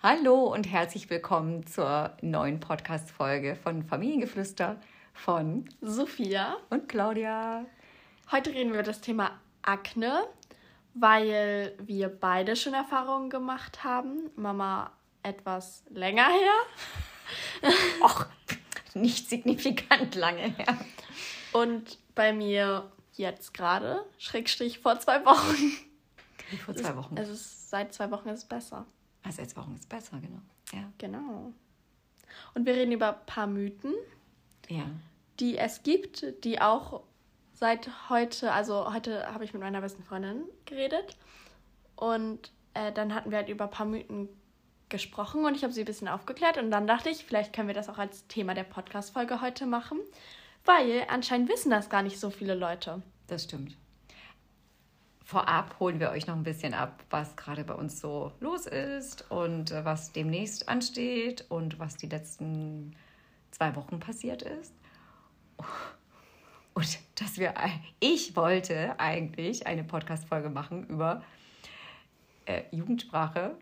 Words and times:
Hallo 0.00 0.44
und 0.54 0.70
herzlich 0.70 1.10
willkommen 1.10 1.66
zur 1.66 2.16
neuen 2.22 2.60
Podcast-Folge 2.60 3.56
von 3.56 3.82
Familiengeflüster 3.82 4.76
von 5.12 5.68
Sophia 5.80 6.56
und 6.70 6.88
Claudia. 6.88 7.66
Heute 8.30 8.50
reden 8.50 8.68
wir 8.70 8.78
über 8.78 8.84
das 8.84 9.00
Thema 9.00 9.32
Akne, 9.62 10.22
weil 10.94 11.74
wir 11.80 12.10
beide 12.10 12.54
schon 12.54 12.74
Erfahrungen 12.74 13.28
gemacht 13.28 13.82
haben. 13.82 14.30
Mama 14.36 14.92
etwas 15.24 15.82
länger 15.90 16.28
her. 16.28 17.72
Och, 18.00 18.26
nicht 18.94 19.28
signifikant 19.28 20.14
lange 20.14 20.42
her. 20.42 20.78
Und 21.52 21.98
bei 22.14 22.32
mir 22.32 22.88
jetzt 23.14 23.52
gerade, 23.52 24.04
Schrägstrich 24.16 24.78
vor 24.78 25.00
zwei 25.00 25.24
Wochen. 25.24 25.72
Wie 26.50 26.56
vor 26.56 26.76
zwei 26.76 26.94
Wochen. 26.94 27.16
Es 27.16 27.28
ist, 27.28 27.68
seit 27.68 27.92
zwei 27.92 28.12
Wochen 28.12 28.28
ist 28.28 28.38
es 28.38 28.44
besser. 28.44 28.86
Zwei 29.30 29.56
Wochen 29.56 29.74
ist 29.74 29.88
besser, 29.88 30.18
genau. 30.20 30.40
Ja. 30.72 30.90
Genau. 30.98 31.52
Und 32.54 32.66
wir 32.66 32.74
reden 32.74 32.92
über 32.92 33.14
ein 33.18 33.26
paar 33.26 33.46
Mythen, 33.46 33.94
Ja. 34.68 34.84
die 35.40 35.56
es 35.58 35.82
gibt, 35.82 36.44
die 36.44 36.60
auch 36.60 37.02
seit 37.52 37.90
heute, 38.08 38.52
also 38.52 38.92
heute 38.92 39.32
habe 39.32 39.44
ich 39.44 39.52
mit 39.52 39.62
meiner 39.62 39.80
besten 39.80 40.02
Freundin 40.04 40.44
geredet 40.64 41.16
und 41.96 42.52
äh, 42.74 42.92
dann 42.92 43.14
hatten 43.14 43.30
wir 43.30 43.38
halt 43.38 43.48
über 43.48 43.64
ein 43.64 43.70
paar 43.70 43.86
Mythen 43.86 44.28
gesprochen 44.88 45.44
und 45.44 45.54
ich 45.54 45.64
habe 45.64 45.72
sie 45.72 45.80
ein 45.82 45.86
bisschen 45.86 46.08
aufgeklärt 46.08 46.56
und 46.56 46.70
dann 46.70 46.86
dachte 46.86 47.10
ich, 47.10 47.24
vielleicht 47.24 47.52
können 47.52 47.68
wir 47.68 47.74
das 47.74 47.88
auch 47.88 47.98
als 47.98 48.26
Thema 48.28 48.54
der 48.54 48.64
Podcast-Folge 48.64 49.40
heute 49.40 49.66
machen, 49.66 49.98
weil 50.64 51.04
anscheinend 51.08 51.48
wissen 51.50 51.70
das 51.70 51.90
gar 51.90 52.02
nicht 52.02 52.18
so 52.20 52.30
viele 52.30 52.54
Leute. 52.54 53.02
Das 53.26 53.44
stimmt. 53.44 53.76
Vorab 55.28 55.78
holen 55.78 56.00
wir 56.00 56.08
euch 56.08 56.26
noch 56.26 56.36
ein 56.36 56.42
bisschen 56.42 56.72
ab, 56.72 57.04
was 57.10 57.36
gerade 57.36 57.62
bei 57.62 57.74
uns 57.74 58.00
so 58.00 58.32
los 58.40 58.64
ist 58.64 59.30
und 59.30 59.72
äh, 59.72 59.84
was 59.84 60.10
demnächst 60.10 60.70
ansteht 60.70 61.44
und 61.50 61.78
was 61.78 61.98
die 61.98 62.06
letzten 62.06 62.96
zwei 63.50 63.76
Wochen 63.76 64.00
passiert 64.00 64.40
ist. 64.40 64.72
Und 66.72 66.98
dass 67.16 67.36
wir, 67.36 67.52
ich 68.00 68.36
wollte 68.36 68.98
eigentlich 68.98 69.66
eine 69.66 69.84
Podcast-Folge 69.84 70.48
machen 70.48 70.86
über 70.86 71.22
äh, 72.46 72.62
Jugendsprache. 72.70 73.54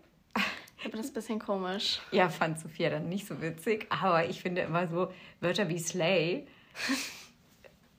Aber 0.84 0.96
das 0.96 1.06
ist 1.06 1.10
ein 1.10 1.14
bisschen 1.14 1.38
komisch. 1.40 1.98
Ja, 2.12 2.28
fand 2.28 2.60
Sophia 2.60 2.90
dann 2.90 3.08
nicht 3.08 3.26
so 3.26 3.42
witzig, 3.42 3.88
aber 3.90 4.28
ich 4.28 4.40
finde 4.40 4.60
immer 4.60 4.86
so 4.86 5.12
Wörter 5.40 5.68
wie 5.68 5.80
Slay 5.80 6.46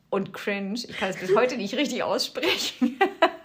und 0.09 0.31
Cringe, 0.31 0.75
ich 0.75 0.95
kann 0.95 1.09
es 1.09 1.17
bis 1.17 1.35
heute 1.35 1.57
nicht 1.57 1.75
richtig 1.75 2.03
aussprechen. 2.03 2.97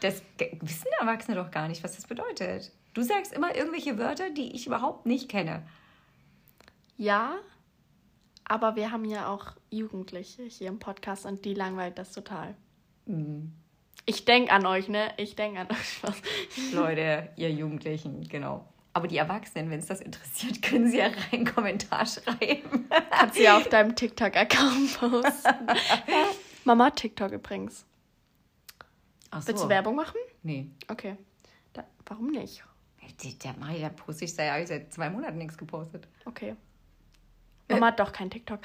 Das 0.00 0.22
wissen 0.38 0.88
Erwachsene 1.00 1.36
doch 1.36 1.50
gar 1.50 1.68
nicht, 1.68 1.82
was 1.82 1.96
das 1.96 2.06
bedeutet. 2.06 2.72
Du 2.94 3.02
sagst 3.02 3.32
immer 3.32 3.54
irgendwelche 3.56 3.98
Wörter, 3.98 4.30
die 4.30 4.54
ich 4.54 4.66
überhaupt 4.66 5.06
nicht 5.06 5.28
kenne. 5.28 5.62
Ja, 6.96 7.36
aber 8.44 8.76
wir 8.76 8.92
haben 8.92 9.04
ja 9.04 9.28
auch 9.28 9.52
Jugendliche 9.70 10.42
hier 10.42 10.68
im 10.68 10.78
Podcast 10.78 11.26
und 11.26 11.44
die 11.44 11.54
langweilt 11.54 11.98
das 11.98 12.12
total. 12.12 12.54
Ich 14.06 14.24
denke 14.24 14.52
an 14.52 14.66
euch, 14.66 14.88
ne? 14.88 15.12
Ich 15.16 15.34
denke 15.34 15.60
an 15.60 15.68
euch. 15.70 16.72
Leute, 16.72 17.30
ihr 17.36 17.50
Jugendlichen, 17.50 18.28
genau. 18.28 18.68
Aber 18.92 19.08
die 19.08 19.16
Erwachsenen, 19.16 19.70
wenn 19.70 19.80
es 19.80 19.86
das 19.86 20.00
interessiert, 20.00 20.62
können 20.62 20.88
sie 20.88 20.98
ja 20.98 21.06
rein 21.06 21.16
einen 21.32 21.44
Kommentar 21.46 22.06
schreiben. 22.06 22.88
Kannst 23.10 23.36
du 23.36 23.42
ja 23.42 23.56
auf 23.56 23.68
deinem 23.68 23.96
TikTok-Account 23.96 25.00
posten. 25.00 25.66
Mama 26.64 26.90
TikTok 26.90 27.32
übrigens. 27.32 27.86
Ach 29.34 29.42
so. 29.42 29.48
Willst 29.48 29.64
du 29.64 29.68
Werbung 29.68 29.96
machen? 29.96 30.16
Nee. 30.42 30.70
Okay. 30.88 31.16
Da, 31.72 31.84
warum 32.06 32.28
nicht? 32.30 32.62
Der, 33.42 33.54
Mai, 33.58 33.78
der 33.78 33.90
poste 33.90 34.24
ich 34.24 34.34
seit, 34.34 34.68
seit 34.68 34.92
zwei 34.92 35.10
Monaten 35.10 35.38
nichts 35.38 35.58
gepostet. 35.58 36.06
Okay. 36.24 36.56
Mama 37.68 37.88
hat 37.88 37.98
doch 37.98 38.12
kein 38.12 38.30
TikTok. 38.30 38.60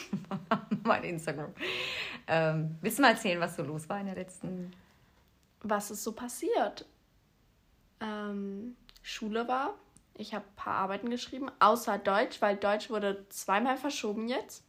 mein 0.84 1.04
Instagram. 1.04 1.52
Ähm, 2.26 2.76
willst 2.80 2.98
du 2.98 3.02
mal 3.02 3.12
erzählen, 3.12 3.40
was 3.40 3.56
so 3.56 3.62
los 3.62 3.88
war 3.88 3.98
in 4.00 4.06
der 4.06 4.14
letzten. 4.14 4.72
Was 5.62 5.90
ist 5.90 6.04
so 6.04 6.12
passiert? 6.12 6.86
Ähm, 8.00 8.76
Schule 9.02 9.48
war. 9.48 9.74
Ich 10.16 10.34
habe 10.34 10.44
ein 10.44 10.56
paar 10.56 10.74
Arbeiten 10.74 11.10
geschrieben, 11.10 11.50
außer 11.60 11.98
Deutsch, 11.98 12.40
weil 12.42 12.56
Deutsch 12.56 12.90
wurde 12.90 13.26
zweimal 13.30 13.76
verschoben 13.76 14.28
jetzt. 14.28 14.64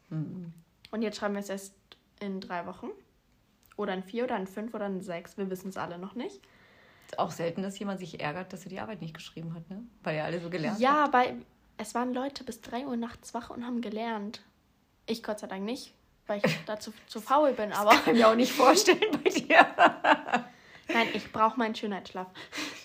Und 0.91 1.01
jetzt 1.01 1.17
schreiben 1.17 1.35
wir 1.35 1.41
es 1.41 1.49
erst 1.49 1.75
in 2.19 2.39
drei 2.39 2.65
Wochen. 2.65 2.87
Oder 3.77 3.93
in 3.93 4.03
vier 4.03 4.23
oder 4.23 4.37
in 4.37 4.47
fünf 4.47 4.73
oder 4.73 4.85
in 4.87 5.01
sechs. 5.01 5.37
Wir 5.37 5.49
wissen 5.49 5.69
es 5.69 5.77
alle 5.77 5.97
noch 5.97 6.15
nicht. 6.15 6.41
Ist 7.07 7.19
auch 7.19 7.31
selten, 7.31 7.61
dass 7.61 7.77
jemand 7.77 7.99
sich 7.99 8.19
ärgert, 8.19 8.51
dass 8.53 8.63
er 8.63 8.69
die 8.69 8.79
Arbeit 8.79 9.01
nicht 9.01 9.13
geschrieben 9.13 9.53
hat, 9.53 9.69
ne? 9.69 9.83
Weil 10.03 10.17
ja 10.17 10.23
alle 10.23 10.39
so 10.39 10.49
gelernt 10.49 10.79
Ja, 10.79 11.03
aber 11.03 11.25
es 11.77 11.93
waren 11.93 12.13
Leute 12.13 12.43
bis 12.43 12.61
drei 12.61 12.85
Uhr 12.85 12.97
nachts 12.97 13.33
wach 13.33 13.49
und 13.49 13.65
haben 13.65 13.81
gelernt. 13.81 14.41
Ich 15.05 15.21
Gott 15.21 15.39
sei 15.39 15.47
Dank 15.47 15.63
nicht, 15.63 15.93
weil 16.25 16.41
ich 16.43 16.57
dazu 16.65 16.93
zu 17.07 17.21
faul 17.21 17.53
bin. 17.53 17.71
Aber 17.73 17.91
Kann 17.91 18.15
ich 18.15 18.21
mir 18.21 18.27
auch 18.27 18.35
nicht 18.35 18.51
vorstellen 18.51 18.99
bei 19.23 19.29
dir. 19.29 19.67
nein, 20.87 21.09
ich 21.13 21.31
brauche 21.31 21.59
meinen 21.59 21.75
Schönheitsschlaf. 21.75 22.27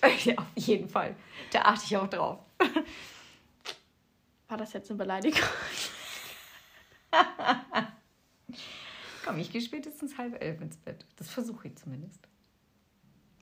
ja, 0.24 0.34
auf 0.36 0.46
jeden 0.56 0.88
Fall. 0.88 1.14
Da 1.52 1.62
achte 1.62 1.84
ich 1.86 1.96
auch 1.96 2.08
drauf. 2.08 2.40
War 4.48 4.56
das 4.58 4.72
jetzt 4.74 4.90
eine 4.90 4.98
Beleidigung? 4.98 5.40
Komm, 9.30 9.38
ich 9.40 9.52
gehe 9.52 9.60
spätestens 9.60 10.18
halb 10.18 10.42
elf 10.42 10.60
ins 10.60 10.76
Bett. 10.76 11.06
Das 11.16 11.30
versuche 11.30 11.68
ich 11.68 11.76
zumindest. 11.76 12.18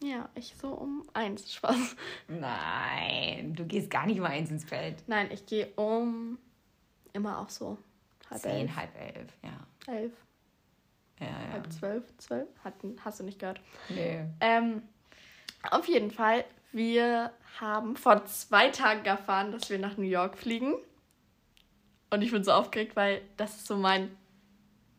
Ja, 0.03 0.29
ich 0.35 0.55
so 0.61 0.69
um 0.69 1.03
eins. 1.15 1.53
Spaß. 1.55 1.97
Nein, 2.29 3.55
du 3.55 3.65
gehst 3.67 3.91
gar 3.91 4.07
nicht 4.07 4.21
mal 4.21 4.29
eins 4.31 4.51
ins 4.51 4.65
Bett. 4.67 5.03
Nein, 5.07 5.29
ich 5.33 5.45
gehe 5.47 5.67
um 5.77 6.39
immer 7.13 7.39
auch 7.41 7.49
so 7.49 7.79
halb 8.31 8.41
Zehn, 8.43 8.53
elf. 8.69 8.77
halb 8.77 8.91
elf, 9.01 9.33
ja. 9.43 9.93
Elf, 9.93 10.13
Ja, 11.21 11.27
ja. 11.27 11.53
halb 11.53 11.73
zwölf, 11.73 12.05
zwölf. 12.19 12.49
Hatten, 12.63 12.97
hast 13.05 13.21
du 13.21 13.25
nicht 13.25 13.39
gehört. 13.39 13.61
Nee. 13.89 14.25
Ähm, 14.41 14.83
auf 15.71 15.89
jeden 15.89 16.11
Fall, 16.11 16.45
wir 16.71 17.33
haben 17.61 17.97
vor 17.97 18.25
zwei 18.27 18.69
Tagen 18.69 19.05
erfahren, 19.05 19.51
dass 19.53 19.69
wir 19.71 19.79
nach 19.79 19.97
New 19.97 20.05
York 20.05 20.37
fliegen. 20.39 20.75
Und 22.11 22.23
ich 22.23 22.31
bin 22.31 22.45
so 22.45 22.53
aufgeregt, 22.53 22.95
weil 22.95 23.23
das 23.37 23.57
ist 23.57 23.67
so 23.67 23.77
mein 23.77 24.17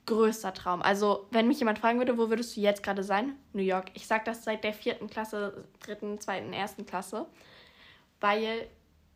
größter 0.09 0.53
Traum. 0.53 0.81
Also, 0.81 1.27
wenn 1.31 1.47
mich 1.47 1.59
jemand 1.59 1.79
fragen 1.79 1.99
würde, 1.99 2.17
wo 2.17 2.29
würdest 2.29 2.57
du 2.57 2.61
jetzt 2.61 2.81
gerade 2.81 3.03
sein? 3.03 3.35
New 3.53 3.61
York. 3.61 3.91
Ich 3.93 4.07
sage 4.07 4.23
das 4.25 4.43
seit 4.43 4.63
der 4.63 4.73
vierten 4.73 5.07
Klasse, 5.07 5.65
dritten, 5.79 6.19
zweiten, 6.19 6.51
ersten 6.51 6.85
Klasse, 6.85 7.27
weil 8.19 8.67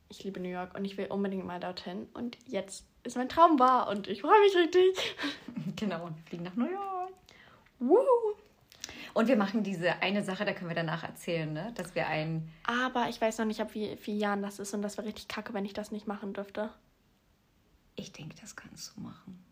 ich 0.09 0.23
liebe 0.23 0.39
New 0.39 0.49
York 0.49 0.75
und 0.75 0.85
ich 0.85 0.95
will 0.97 1.07
unbedingt 1.07 1.45
mal 1.45 1.59
dorthin. 1.59 2.07
Und 2.13 2.37
jetzt 2.45 2.85
ist 3.03 3.17
mein 3.17 3.27
Traum 3.27 3.59
wahr 3.59 3.89
und 3.89 4.07
ich 4.07 4.21
freue 4.21 4.39
mich 4.41 4.55
richtig. 4.55 5.15
Genau, 5.75 6.05
und 6.05 6.19
fliegen 6.27 6.43
nach 6.43 6.55
New 6.55 6.69
York. 6.69 7.13
Woo! 7.79 7.97
Und 9.13 9.27
wir 9.27 9.35
machen 9.35 9.63
diese 9.63 10.01
eine 10.01 10.23
Sache, 10.23 10.45
da 10.45 10.53
können 10.53 10.69
wir 10.69 10.75
danach 10.75 11.03
erzählen, 11.03 11.51
ne? 11.51 11.71
Dass 11.75 11.95
wir 11.95 12.07
ein. 12.07 12.51
Aber 12.63 13.09
ich 13.09 13.19
weiß 13.19 13.39
noch 13.39 13.45
nicht, 13.45 13.59
ab 13.59 13.73
wie 13.73 13.95
vielen 13.97 14.19
Jahren 14.19 14.41
das 14.43 14.59
ist 14.59 14.73
und 14.73 14.83
das 14.83 14.97
wäre 14.97 15.07
richtig 15.07 15.27
kacke, 15.27 15.53
wenn 15.53 15.65
ich 15.65 15.73
das 15.73 15.91
nicht 15.91 16.07
machen 16.07 16.33
dürfte. 16.33 16.69
Ich 17.95 18.11
denke, 18.11 18.35
das 18.39 18.55
kannst 18.55 18.95
du 18.95 19.01
machen. 19.01 19.43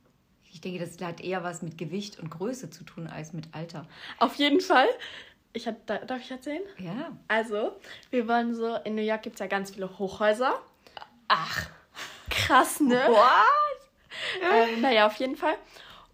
Ich 0.51 0.62
denke, 0.62 0.79
das 0.79 1.00
hat 1.01 1.22
eher 1.22 1.44
was 1.44 1.62
mit 1.62 1.78
Gewicht 1.78 2.19
und 2.19 2.29
Größe 2.29 2.69
zu 2.69 2.84
tun 2.84 3.07
als 3.07 3.34
mit 3.34 3.53
Alter. 3.53 3.88
Auf 4.19 4.35
jeden 4.35 4.62
Fall. 4.62 4.88
Ich 5.53 5.69
da, 5.85 5.97
darf 5.97 6.22
ich 6.22 6.31
erzählen? 6.31 6.63
Ja. 6.78 7.12
Also, 7.28 7.73
wir 8.09 8.28
wollen 8.28 8.56
so, 8.56 8.75
in 8.84 8.95
New 8.95 9.01
York 9.01 9.23
gibt 9.23 9.35
es 9.35 9.40
ja 9.40 9.47
ganz 9.47 9.72
viele 9.72 9.97
Hochhäuser. 9.97 10.61
Ach. 11.28 11.69
Krass, 12.29 12.79
ne? 12.79 13.01
What? 13.07 13.90
ähm, 14.41 14.81
naja, 14.81 15.07
auf 15.07 15.16
jeden 15.16 15.35
Fall. 15.35 15.56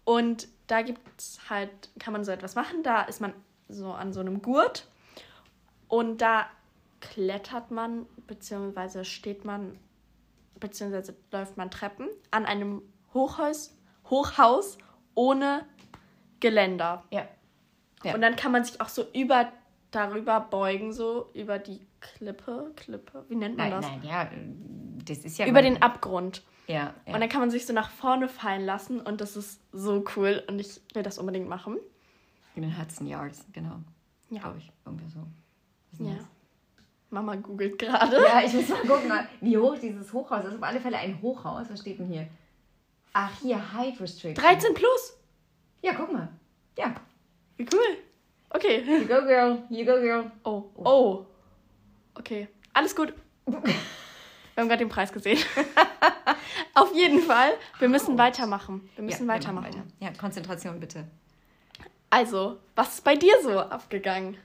Und 0.04 0.48
da 0.66 0.82
gibt's 0.82 1.38
halt, 1.48 1.70
kann 1.98 2.12
man 2.12 2.24
so 2.24 2.32
etwas 2.32 2.54
machen. 2.54 2.82
Da 2.82 3.02
ist 3.02 3.20
man 3.20 3.32
so 3.68 3.92
an 3.92 4.12
so 4.12 4.20
einem 4.20 4.42
Gurt. 4.42 4.86
Und 5.88 6.18
da 6.18 6.46
klettert 7.00 7.70
man, 7.70 8.06
beziehungsweise 8.26 9.04
steht 9.04 9.44
man, 9.44 9.78
beziehungsweise 10.58 11.16
läuft 11.32 11.56
man 11.56 11.70
Treppen 11.70 12.08
an 12.30 12.44
einem 12.44 12.82
Hochhaus, 13.14 13.74
Hochhaus 14.10 14.78
ohne 15.14 15.64
Geländer. 16.40 17.04
Ja. 17.10 17.26
Ja. 18.04 18.14
Und 18.14 18.20
dann 18.20 18.36
kann 18.36 18.52
man 18.52 18.64
sich 18.64 18.80
auch 18.80 18.88
so 18.88 19.04
über 19.12 19.52
darüber 19.90 20.40
beugen, 20.40 20.92
so 20.92 21.30
über 21.34 21.58
die 21.58 21.80
Klippe, 22.00 22.72
Klippe, 22.76 23.24
wie 23.28 23.34
nennt 23.34 23.56
man 23.56 23.70
Nein, 23.70 23.82
das? 23.82 23.90
nein, 23.90 24.02
ja. 24.04 24.30
Das 25.04 25.18
ist 25.24 25.38
ja. 25.38 25.46
Über 25.46 25.62
den 25.62 25.82
Abgrund. 25.82 26.42
Ja. 26.68 26.94
ja. 27.06 27.14
Und 27.14 27.20
dann 27.20 27.28
kann 27.28 27.40
man 27.40 27.50
sich 27.50 27.66
so 27.66 27.72
nach 27.72 27.90
vorne 27.90 28.28
fallen 28.28 28.64
lassen 28.64 29.00
und 29.00 29.20
das 29.20 29.36
ist 29.36 29.60
so 29.72 30.04
cool 30.16 30.44
und 30.48 30.58
ich 30.60 30.80
will 30.94 31.02
das 31.02 31.18
unbedingt 31.18 31.48
machen. 31.48 31.78
in 32.54 32.62
den 32.62 32.78
Hudson 32.78 33.06
Yards, 33.06 33.46
genau. 33.52 33.78
Ja. 34.30 34.42
Glaube 34.42 34.58
ich. 34.58 34.70
Irgendwie 34.84 35.08
so. 35.08 36.04
Ja. 36.04 36.14
das? 36.14 36.26
Mama 37.10 37.36
googelt 37.36 37.78
gerade. 37.78 38.16
Ja, 38.22 38.42
ich 38.44 38.52
muss 38.52 38.68
mal 38.68 38.82
gucken, 38.82 39.10
wie 39.40 39.56
hoch 39.56 39.76
dieses 39.78 40.12
Hochhaus 40.12 40.40
ist. 40.40 40.44
Das 40.44 40.54
ist 40.54 40.58
auf 40.62 40.68
alle 40.68 40.80
Fälle 40.80 40.98
ein 40.98 41.20
Hochhaus. 41.22 41.70
Was 41.70 41.80
steht 41.80 41.98
denn 41.98 42.06
hier? 42.06 42.28
Ach, 43.12 43.30
hier, 43.40 43.72
Height 43.72 44.00
Restriction. 44.00 44.34
13 44.34 44.74
plus. 44.74 45.14
Ja, 45.82 45.94
guck 45.94 46.12
mal. 46.12 46.28
Ja. 46.76 46.94
Wie 47.56 47.66
cool. 47.72 47.96
Okay. 48.50 48.82
You 48.86 49.06
go, 49.06 49.20
girl. 49.26 49.62
You 49.70 49.84
go, 49.84 50.00
girl. 50.00 50.30
Oh. 50.44 50.64
Oh. 50.76 51.26
Okay. 52.14 52.48
Alles 52.72 52.94
gut. 52.94 53.12
Wir 53.46 54.62
haben 54.62 54.68
gerade 54.68 54.84
den 54.84 54.88
Preis 54.88 55.12
gesehen. 55.12 55.38
Auf 56.74 56.92
jeden 56.92 57.20
Fall, 57.22 57.52
wir 57.78 57.88
müssen 57.88 58.14
Ouch. 58.14 58.18
weitermachen. 58.18 58.88
Wir 58.96 59.04
müssen 59.04 59.22
Ja, 59.22 59.28
wir 59.28 59.34
weitermachen. 59.34 59.70
machen 59.70 59.92
weiter. 60.00 60.12
Ja, 60.12 60.18
Konzentration 60.18 60.80
bitte. 60.80 61.04
Also, 62.10 62.58
was 62.74 62.94
ist 62.94 63.04
bei 63.04 63.14
dir 63.14 63.34
so 63.42 63.58
abgegangen? 63.60 64.36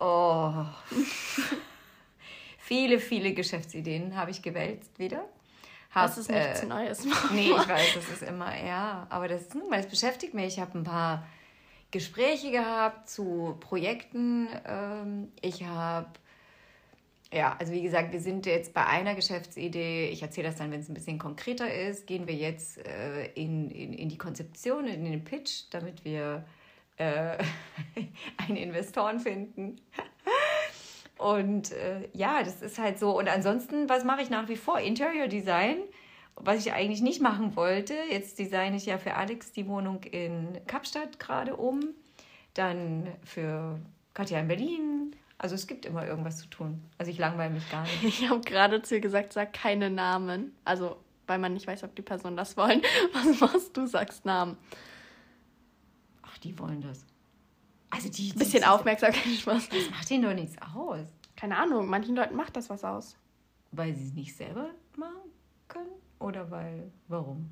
Oh. 0.00 0.64
viele, 2.58 2.98
viele 2.98 3.34
Geschäftsideen 3.34 4.16
habe 4.16 4.30
ich 4.32 4.42
gewälzt 4.42 4.98
wieder. 4.98 5.24
Hab, 5.90 6.06
Das 6.06 6.18
ist 6.18 6.30
nichts 6.30 6.62
äh, 6.62 6.66
Neues. 6.66 7.04
Nee, 7.32 7.50
ich 7.50 7.68
weiß, 7.68 7.94
das 7.94 8.08
ist 8.10 8.22
immer, 8.22 8.54
ja, 8.62 9.06
aber 9.08 9.28
das 9.28 9.42
ist 9.42 9.54
nun 9.54 9.70
mal, 9.70 9.76
das 9.80 9.88
beschäftigt 9.88 10.34
mich. 10.34 10.46
Ich 10.46 10.60
habe 10.60 10.78
ein 10.78 10.84
paar 10.84 11.26
Gespräche 11.90 12.50
gehabt 12.50 13.08
zu 13.08 13.56
Projekten. 13.60 14.48
Ähm, 14.66 15.32
ich 15.40 15.64
habe, 15.64 16.10
ja, 17.32 17.56
also 17.58 17.72
wie 17.72 17.82
gesagt, 17.82 18.12
wir 18.12 18.20
sind 18.20 18.44
jetzt 18.44 18.74
bei 18.74 18.86
einer 18.86 19.14
Geschäftsidee. 19.14 20.08
Ich 20.10 20.20
erzähle 20.20 20.48
das 20.48 20.56
dann, 20.56 20.70
wenn 20.70 20.80
es 20.80 20.90
ein 20.90 20.94
bisschen 20.94 21.18
konkreter 21.18 21.72
ist. 21.72 22.06
Gehen 22.06 22.26
wir 22.26 22.34
jetzt 22.34 22.78
äh, 22.86 23.26
in, 23.32 23.70
in, 23.70 23.94
in 23.94 24.08
die 24.10 24.18
Konzeption, 24.18 24.86
in 24.86 25.04
den 25.04 25.24
Pitch, 25.24 25.64
damit 25.70 26.04
wir 26.04 26.44
äh, 26.98 27.38
einen 28.36 28.56
Investoren 28.56 29.20
finden. 29.20 29.80
Und 31.18 31.72
äh, 31.72 32.08
ja, 32.12 32.42
das 32.42 32.62
ist 32.62 32.78
halt 32.78 32.98
so. 32.98 33.18
Und 33.18 33.28
ansonsten, 33.28 33.88
was 33.88 34.04
mache 34.04 34.22
ich 34.22 34.30
nach 34.30 34.48
wie 34.48 34.56
vor? 34.56 34.78
Interior 34.78 35.26
Design, 35.26 35.78
was 36.36 36.64
ich 36.64 36.72
eigentlich 36.72 37.02
nicht 37.02 37.20
machen 37.20 37.56
wollte. 37.56 37.94
Jetzt 38.10 38.38
designe 38.38 38.76
ich 38.76 38.86
ja 38.86 38.98
für 38.98 39.14
Alex 39.14 39.52
die 39.52 39.66
Wohnung 39.66 40.02
in 40.04 40.60
Kapstadt 40.66 41.18
gerade 41.18 41.56
um. 41.56 41.80
Dann 42.54 43.08
für 43.24 43.80
Katja 44.14 44.38
in 44.38 44.48
Berlin. 44.48 45.16
Also 45.38 45.56
es 45.56 45.66
gibt 45.66 45.86
immer 45.86 46.06
irgendwas 46.06 46.38
zu 46.38 46.46
tun. 46.48 46.82
Also 46.98 47.10
ich 47.10 47.18
langweile 47.18 47.52
mich 47.52 47.68
gar 47.70 47.82
nicht. 47.82 48.04
Ich 48.04 48.28
habe 48.28 48.40
gerade 48.40 48.82
zu 48.82 48.94
ihr 48.94 49.00
gesagt, 49.00 49.32
sag 49.32 49.52
keine 49.52 49.90
Namen. 49.90 50.56
Also, 50.64 50.96
weil 51.26 51.38
man 51.38 51.54
nicht 51.54 51.66
weiß, 51.66 51.82
ob 51.82 51.94
die 51.96 52.02
Personen 52.02 52.36
das 52.36 52.56
wollen. 52.56 52.82
Was 53.12 53.40
machst 53.40 53.76
du? 53.76 53.86
Sagst 53.86 54.24
Namen. 54.24 54.56
Ach, 56.22 56.38
die 56.38 56.56
wollen 56.58 56.80
das. 56.80 57.04
Also 57.90 58.08
die. 58.08 58.30
die 58.32 58.38
Bisschen 58.38 58.64
Aufmerksamkeit, 58.64 59.22
Spaß. 59.40 59.68
Das 59.68 59.90
macht 59.90 60.10
denen 60.10 60.24
doch 60.24 60.34
nichts 60.34 60.56
aus. 60.74 61.06
Keine 61.36 61.56
Ahnung, 61.56 61.88
manchen 61.88 62.16
Leuten 62.16 62.36
macht 62.36 62.56
das 62.56 62.68
was 62.70 62.84
aus. 62.84 63.16
Weil 63.72 63.94
sie 63.94 64.06
es 64.08 64.14
nicht 64.14 64.36
selber 64.36 64.70
machen 64.96 65.30
können? 65.68 65.90
Oder 66.18 66.50
weil. 66.50 66.90
Warum? 67.08 67.50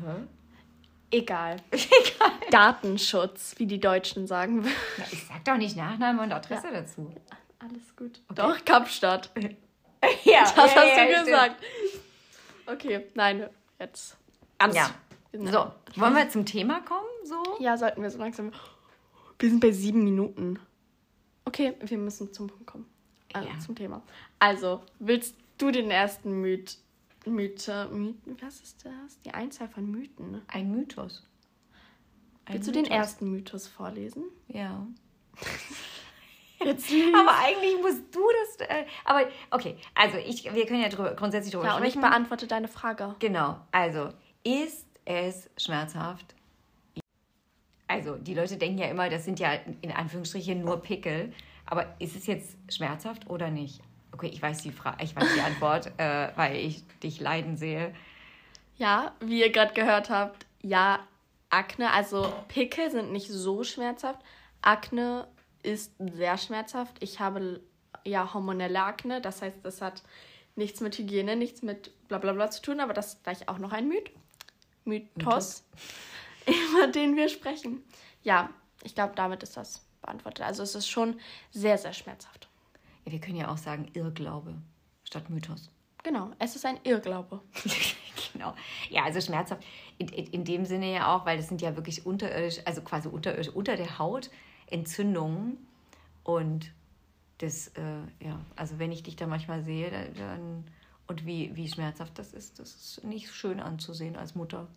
Hä? 0.00 0.22
Egal. 1.10 1.56
Egal. 1.70 2.32
Datenschutz, 2.50 3.54
wie 3.58 3.66
die 3.66 3.80
Deutschen 3.80 4.26
sagen 4.26 4.64
würden. 4.64 4.74
Ich 5.10 5.26
sag 5.26 5.44
doch 5.44 5.56
nicht 5.56 5.76
Nachname 5.76 6.22
und 6.22 6.32
Adresse 6.32 6.70
dazu. 6.72 7.12
Alles 7.58 7.96
gut. 7.96 8.20
Doch, 8.34 8.64
Kapstadt. 8.64 9.30
Ja, 10.24 10.42
Das 10.42 10.56
hast 10.56 10.76
du 10.76 11.24
gesagt. 11.24 11.56
Okay, 12.66 13.06
nein, 13.14 13.48
jetzt. 13.78 14.16
Ernst. 14.58 14.76
Ja. 14.76 14.90
So, 15.32 15.72
wollen 16.00 16.14
wir 16.14 16.28
zum 16.30 16.46
Thema 16.46 16.80
kommen? 16.80 17.08
So? 17.24 17.56
Ja, 17.58 17.76
sollten 17.76 18.02
wir 18.02 18.10
so 18.10 18.18
langsam. 18.18 18.52
Wir 19.38 19.50
sind 19.50 19.60
bei 19.60 19.70
sieben 19.72 20.04
Minuten. 20.04 20.58
Okay, 21.44 21.74
wir 21.80 21.98
müssen 21.98 22.32
zum 22.32 22.48
Punkt 22.48 22.66
kommen. 22.66 22.86
Also 23.32 23.48
Ja. 23.48 23.58
zum 23.58 23.74
Thema. 23.76 24.02
Also, 24.38 24.82
willst 24.98 25.36
du 25.58 25.70
den 25.70 25.90
ersten 25.90 26.40
Myth, 26.40 26.78
Mythe, 27.26 27.88
Mythen, 27.92 28.36
was 28.40 28.60
ist 28.60 28.84
das? 28.84 29.20
Die 29.24 29.32
Einzahl 29.32 29.68
von 29.68 29.90
Mythen. 29.90 30.42
Ein 30.48 30.70
Mythos. 30.72 31.26
Ein 32.46 32.54
Willst 32.54 32.68
du 32.68 32.72
den 32.72 32.82
Mythos. 32.82 32.96
ersten 32.96 33.30
Mythos 33.30 33.66
vorlesen? 33.68 34.24
Ja. 34.48 34.86
Jetzt 36.64 36.90
Aber 37.14 37.36
eigentlich 37.38 37.76
musst 37.82 38.14
du 38.14 38.20
das. 38.58 38.66
Äh, 38.68 38.86
aber 39.04 39.28
okay, 39.50 39.76
also 39.94 40.16
ich, 40.18 40.44
wir 40.52 40.66
können 40.66 40.82
ja 40.82 40.88
drüber, 40.88 41.14
grundsätzlich 41.14 41.52
drüber 41.52 41.66
Ja, 41.66 41.76
und 41.76 41.82
ich 41.84 41.90
sprechen. 41.92 42.00
beantworte 42.08 42.46
deine 42.46 42.68
Frage. 42.68 43.14
Genau, 43.18 43.60
also 43.72 44.08
ist 44.44 44.86
es 45.04 45.50
schmerzhaft? 45.56 46.34
Also 47.88 48.16
die 48.16 48.34
Leute 48.34 48.56
denken 48.56 48.78
ja 48.78 48.86
immer, 48.86 49.08
das 49.08 49.24
sind 49.24 49.40
ja 49.40 49.52
in 49.80 49.90
Anführungsstrichen 49.90 50.60
nur 50.60 50.80
Pickel. 50.80 51.32
Aber 51.66 51.94
ist 51.98 52.16
es 52.16 52.26
jetzt 52.26 52.56
schmerzhaft 52.72 53.28
oder 53.28 53.50
nicht? 53.50 53.80
Okay, 54.12 54.28
ich 54.28 54.40
weiß 54.40 54.62
die 54.62 54.72
Frage, 54.72 55.04
ich 55.04 55.14
weiß 55.14 55.26
die 55.34 55.40
Antwort, 55.40 55.92
äh, 55.98 56.28
weil 56.36 56.56
ich 56.56 56.82
dich 57.02 57.20
leiden 57.20 57.56
sehe. 57.56 57.94
Ja, 58.76 59.12
wie 59.20 59.40
ihr 59.40 59.50
gerade 59.50 59.74
gehört 59.74 60.08
habt, 60.08 60.46
ja, 60.62 61.00
Akne, 61.50 61.92
also 61.92 62.32
Pickel 62.48 62.90
sind 62.90 63.12
nicht 63.12 63.28
so 63.28 63.64
schmerzhaft. 63.64 64.20
Akne 64.62 65.26
ist 65.62 65.92
sehr 65.98 66.38
schmerzhaft. 66.38 66.96
Ich 67.00 67.20
habe 67.20 67.60
ja 68.04 68.32
hormonelle 68.32 68.82
Akne, 68.82 69.20
das 69.20 69.42
heißt, 69.42 69.58
das 69.62 69.82
hat 69.82 70.02
nichts 70.56 70.80
mit 70.80 70.98
Hygiene, 70.98 71.36
nichts 71.36 71.62
mit 71.62 71.92
bla 72.08 72.18
bla 72.18 72.32
bla 72.32 72.50
zu 72.50 72.62
tun, 72.62 72.80
aber 72.80 72.92
das 72.92 73.14
ist 73.14 73.24
gleich 73.24 73.48
auch 73.48 73.58
noch 73.58 73.72
ein 73.72 73.88
Myth. 73.88 74.10
Mythos, 74.84 75.64
über 76.48 76.86
den 76.88 77.16
wir 77.16 77.28
sprechen. 77.28 77.82
Ja, 78.22 78.50
ich 78.82 78.94
glaube, 78.94 79.14
damit 79.14 79.42
ist 79.42 79.56
das 79.56 79.84
beantwortet. 80.00 80.44
Also 80.44 80.62
es 80.62 80.74
ist 80.74 80.88
schon 80.88 81.18
sehr, 81.50 81.78
sehr 81.78 81.92
schmerzhaft. 81.92 82.48
Ja, 83.04 83.12
wir 83.12 83.20
können 83.20 83.36
ja 83.36 83.50
auch 83.50 83.58
sagen 83.58 83.88
Irrglaube 83.94 84.54
statt 85.04 85.30
Mythos. 85.30 85.70
Genau, 86.04 86.30
es 86.38 86.54
ist 86.54 86.64
ein 86.64 86.78
Irrglaube. 86.84 87.40
genau. 88.32 88.54
Ja, 88.88 89.04
also 89.04 89.20
schmerzhaft 89.20 89.64
in, 89.98 90.08
in, 90.08 90.26
in 90.28 90.44
dem 90.44 90.64
Sinne 90.64 90.92
ja 90.92 91.14
auch, 91.14 91.26
weil 91.26 91.36
das 91.36 91.48
sind 91.48 91.60
ja 91.60 91.76
wirklich 91.76 92.06
unterirdisch, 92.06 92.60
also 92.64 92.82
quasi 92.82 93.08
unterirdisch, 93.08 93.48
unter 93.48 93.76
der 93.76 93.98
Haut 93.98 94.30
Entzündungen 94.70 95.66
und 96.22 96.72
das, 97.38 97.68
äh, 97.68 98.00
ja, 98.20 98.40
also 98.56 98.78
wenn 98.78 98.92
ich 98.92 99.02
dich 99.02 99.16
da 99.16 99.26
manchmal 99.26 99.62
sehe, 99.62 99.90
dann, 100.16 100.64
und 101.06 101.24
wie, 101.24 101.54
wie 101.56 101.68
schmerzhaft 101.68 102.18
das 102.18 102.32
ist, 102.32 102.58
das 102.58 102.74
ist 102.74 103.04
nicht 103.04 103.30
schön 103.30 103.60
anzusehen 103.60 104.16
als 104.16 104.34
Mutter. 104.34 104.68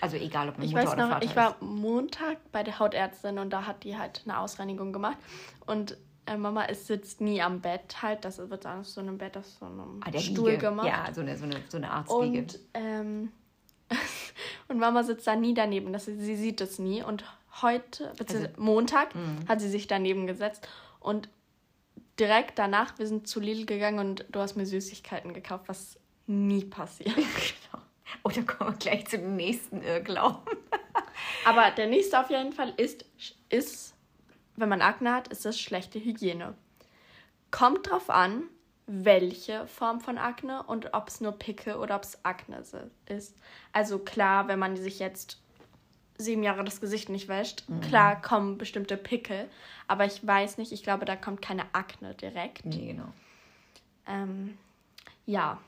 Also 0.00 0.16
egal, 0.16 0.48
ob 0.48 0.58
man 0.58 0.66
Ich 0.66 0.72
Mutter 0.72 0.86
weiß 0.86 0.92
oder 0.94 1.02
noch, 1.04 1.12
Vater 1.14 1.24
ich 1.26 1.36
war 1.36 1.56
Montag 1.60 2.38
bei 2.52 2.62
der 2.62 2.78
Hautärztin 2.78 3.38
und 3.38 3.50
da 3.50 3.66
hat 3.66 3.84
die 3.84 3.96
halt 3.96 4.22
eine 4.24 4.38
Ausreinigung 4.38 4.92
gemacht. 4.92 5.18
Und 5.66 5.96
äh, 6.26 6.36
Mama 6.36 6.62
ist, 6.64 6.86
sitzt 6.86 7.20
nie 7.20 7.42
am 7.42 7.60
Bett 7.60 8.02
halt. 8.02 8.24
Das 8.24 8.38
wird 8.38 8.66
auf 8.66 8.86
so 8.86 9.00
einem 9.00 9.18
Bett 9.18 9.36
auf 9.36 9.46
so 9.46 9.66
einem 9.66 10.00
ist. 10.06 10.16
Ah, 10.16 10.20
Stuhl 10.20 10.50
Liege. 10.50 10.66
gemacht. 10.66 10.86
Ja, 10.86 11.12
so 11.12 11.20
eine, 11.20 11.36
so 11.36 11.44
eine, 11.44 11.56
so 11.68 11.76
eine 11.76 11.90
Arztliege. 11.90 12.38
Und, 12.38 12.58
ähm, 12.74 13.32
und 14.68 14.78
Mama 14.78 15.02
sitzt 15.02 15.26
da 15.26 15.36
nie 15.36 15.54
daneben. 15.54 15.92
Das, 15.92 16.06
sie 16.06 16.36
sieht 16.36 16.60
es 16.60 16.78
nie. 16.78 17.02
Und 17.02 17.24
heute, 17.62 18.12
beziehungsweise 18.16 18.54
Also, 18.54 18.62
Montag, 18.62 19.14
mhm. 19.14 19.48
hat 19.48 19.60
sie 19.60 19.68
sich 19.68 19.86
daneben 19.86 20.26
gesetzt. 20.26 20.68
Und 21.00 21.28
direkt 22.18 22.58
danach, 22.58 22.98
wir 22.98 23.06
sind 23.06 23.26
zu 23.26 23.40
Lidl 23.40 23.66
gegangen 23.66 23.98
und 23.98 24.26
du 24.30 24.40
hast 24.40 24.56
mir 24.56 24.66
Süßigkeiten 24.66 25.34
gekauft, 25.34 25.64
was 25.66 25.98
nie 26.26 26.64
passiert. 26.64 27.14
genau. 27.16 27.84
Oder 28.22 28.42
kommen 28.42 28.72
wir 28.72 28.78
gleich 28.78 29.06
zu 29.06 29.18
dem 29.18 29.36
nächsten 29.36 29.82
Irrglauben. 29.82 30.42
Aber 31.44 31.70
der 31.70 31.86
nächste 31.86 32.20
auf 32.20 32.30
jeden 32.30 32.52
Fall 32.52 32.72
ist, 32.76 33.04
ist, 33.48 33.94
wenn 34.56 34.68
man 34.68 34.82
Akne 34.82 35.12
hat, 35.12 35.28
ist 35.28 35.44
das 35.44 35.58
schlechte 35.58 35.98
Hygiene. 35.98 36.54
Kommt 37.50 37.90
drauf 37.90 38.10
an, 38.10 38.44
welche 38.86 39.66
Form 39.66 40.00
von 40.00 40.18
Akne 40.18 40.62
und 40.64 40.94
ob 40.94 41.08
es 41.08 41.20
nur 41.20 41.32
Pickel 41.32 41.76
oder 41.76 41.96
ob 41.96 42.02
es 42.02 42.24
Akne 42.24 42.62
ist. 43.06 43.36
Also 43.72 43.98
klar, 44.00 44.48
wenn 44.48 44.58
man 44.58 44.76
sich 44.76 44.98
jetzt 44.98 45.40
sieben 46.18 46.42
Jahre 46.42 46.64
das 46.64 46.80
Gesicht 46.80 47.08
nicht 47.08 47.28
wäscht, 47.28 47.64
klar 47.82 48.20
kommen 48.20 48.58
bestimmte 48.58 48.96
Pickel, 48.96 49.48
aber 49.86 50.04
ich 50.04 50.26
weiß 50.26 50.58
nicht, 50.58 50.72
ich 50.72 50.82
glaube, 50.82 51.04
da 51.04 51.16
kommt 51.16 51.40
keine 51.40 51.64
Akne 51.72 52.14
direkt. 52.14 52.66
Nee, 52.66 52.88
genau. 52.88 53.12
Ähm, 54.06 54.58
ja. 55.24 55.58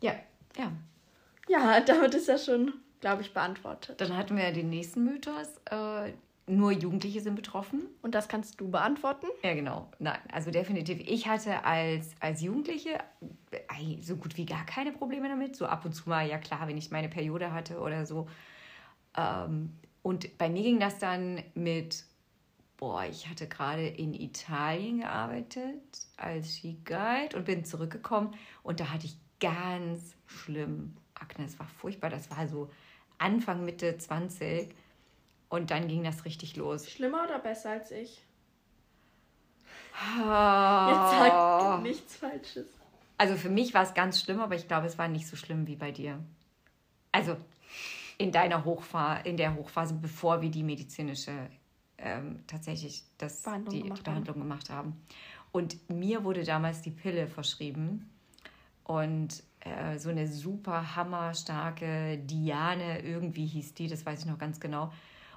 Ja, 0.00 0.14
ja. 0.56 0.72
Ja, 1.48 1.80
damit 1.80 2.14
ist 2.14 2.28
ja 2.28 2.38
schon, 2.38 2.72
glaube 3.00 3.22
ich, 3.22 3.32
beantwortet. 3.32 4.00
Dann 4.00 4.16
hatten 4.16 4.36
wir 4.36 4.52
den 4.52 4.70
nächsten 4.70 5.04
Mythos. 5.04 5.48
Äh, 5.70 6.12
nur 6.46 6.72
Jugendliche 6.72 7.20
sind 7.20 7.36
betroffen. 7.36 7.86
Und 8.02 8.14
das 8.14 8.28
kannst 8.28 8.60
du 8.60 8.70
beantworten? 8.70 9.26
Ja, 9.42 9.54
genau. 9.54 9.90
Nein, 9.98 10.18
also 10.32 10.50
definitiv. 10.50 11.00
Ich 11.00 11.28
hatte 11.28 11.64
als, 11.64 12.10
als 12.20 12.42
Jugendliche 12.42 12.98
so 14.00 14.16
gut 14.16 14.36
wie 14.36 14.44
gar 14.44 14.66
keine 14.66 14.92
Probleme 14.92 15.28
damit. 15.28 15.56
So 15.56 15.66
ab 15.66 15.84
und 15.84 15.92
zu 15.92 16.08
mal, 16.08 16.28
ja 16.28 16.38
klar, 16.38 16.66
wenn 16.66 16.76
ich 16.76 16.90
meine 16.90 17.08
Periode 17.08 17.52
hatte 17.52 17.78
oder 17.78 18.06
so. 18.06 18.28
Ähm, 19.16 19.70
und 20.02 20.36
bei 20.36 20.48
mir 20.48 20.62
ging 20.62 20.80
das 20.80 20.98
dann 20.98 21.42
mit, 21.54 22.04
boah, 22.76 23.04
ich 23.04 23.28
hatte 23.28 23.46
gerade 23.46 23.86
in 23.86 24.12
Italien 24.12 25.00
gearbeitet 25.00 25.80
als 26.16 26.56
Skiguide 26.56 27.36
und 27.36 27.44
bin 27.44 27.64
zurückgekommen 27.64 28.34
und 28.64 28.80
da 28.80 28.92
hatte 28.92 29.06
ich 29.06 29.16
ganz 29.38 30.16
schlimm 30.26 30.96
Akne. 31.22 31.46
Es 31.46 31.58
war 31.58 31.66
furchtbar. 31.66 32.10
Das 32.10 32.30
war 32.30 32.46
so 32.48 32.70
Anfang, 33.18 33.64
Mitte 33.64 33.96
20 33.96 34.74
und 35.48 35.70
dann 35.70 35.88
ging 35.88 36.02
das 36.02 36.24
richtig 36.24 36.56
los. 36.56 36.90
Schlimmer 36.90 37.24
oder 37.24 37.38
besser 37.38 37.70
als 37.70 37.90
ich? 37.90 38.22
Ah. 39.94 40.88
Jetzt 40.90 41.18
sag 41.18 41.82
nichts 41.82 42.16
Falsches. 42.16 42.66
Also 43.18 43.36
für 43.36 43.50
mich 43.50 43.72
war 43.74 43.82
es 43.82 43.94
ganz 43.94 44.20
schlimm, 44.20 44.40
aber 44.40 44.54
ich 44.54 44.66
glaube, 44.66 44.86
es 44.86 44.98
war 44.98 45.08
nicht 45.08 45.28
so 45.28 45.36
schlimm 45.36 45.66
wie 45.66 45.76
bei 45.76 45.92
dir. 45.92 46.18
Also 47.12 47.36
in 48.18 48.32
deiner 48.32 48.64
Hochphase, 48.64 49.28
in 49.28 49.36
der 49.36 49.54
Hochphase, 49.54 49.94
bevor 49.94 50.40
wir 50.40 50.50
die 50.50 50.62
medizinische 50.62 51.32
ähm, 51.98 52.42
tatsächlich 52.46 53.04
das, 53.18 53.42
Behandlung 53.42 53.74
die 53.74 53.82
gemacht 53.82 53.98
haben. 53.98 54.04
Behandlung 54.04 54.38
gemacht 54.38 54.70
haben. 54.70 55.02
Und 55.52 55.90
mir 55.90 56.24
wurde 56.24 56.44
damals 56.44 56.82
die 56.82 56.90
Pille 56.90 57.28
verschrieben. 57.28 58.10
Und 58.84 59.42
äh, 59.64 59.98
so 59.98 60.10
eine 60.10 60.26
super 60.26 60.96
hammerstarke 60.96 62.18
Diane, 62.18 63.00
irgendwie 63.00 63.46
hieß 63.46 63.74
die, 63.74 63.88
das 63.88 64.04
weiß 64.04 64.20
ich 64.20 64.26
noch 64.26 64.38
ganz 64.38 64.60
genau. 64.60 64.92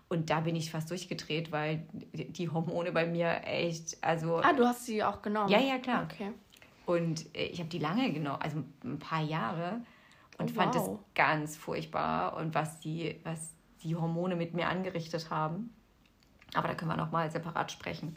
Und 0.07 0.29
da 0.29 0.41
bin 0.41 0.55
ich 0.55 0.69
fast 0.69 0.91
durchgedreht, 0.91 1.51
weil 1.51 1.87
die 2.13 2.49
Hormone 2.49 2.91
bei 2.91 3.05
mir 3.05 3.41
echt, 3.43 4.03
also. 4.03 4.37
Ah, 4.37 4.53
du 4.53 4.65
hast 4.65 4.85
sie 4.85 5.03
auch 5.03 5.21
genommen? 5.21 5.49
Ja, 5.49 5.59
ja, 5.59 5.79
klar. 5.79 6.03
Okay. 6.03 6.31
Und 6.85 7.25
äh, 7.35 7.45
ich 7.45 7.59
habe 7.59 7.69
die 7.69 7.79
lange 7.79 8.11
genommen, 8.13 8.41
also 8.41 8.63
ein 8.83 8.99
paar 8.99 9.23
Jahre. 9.23 9.81
Und 10.37 10.51
oh, 10.51 10.53
fand 10.53 10.75
wow. 10.75 10.99
das 10.99 10.99
ganz 11.15 11.57
furchtbar 11.57 12.35
und 12.37 12.53
was 12.53 12.79
die, 12.79 13.19
was 13.23 13.53
die 13.83 13.95
Hormone 13.95 14.35
mit 14.35 14.53
mir 14.53 14.67
angerichtet 14.67 15.29
haben. 15.29 15.73
Aber 16.53 16.67
da 16.67 16.75
können 16.75 16.91
wir 16.91 16.97
nochmal 16.97 17.31
separat 17.31 17.71
sprechen. 17.71 18.15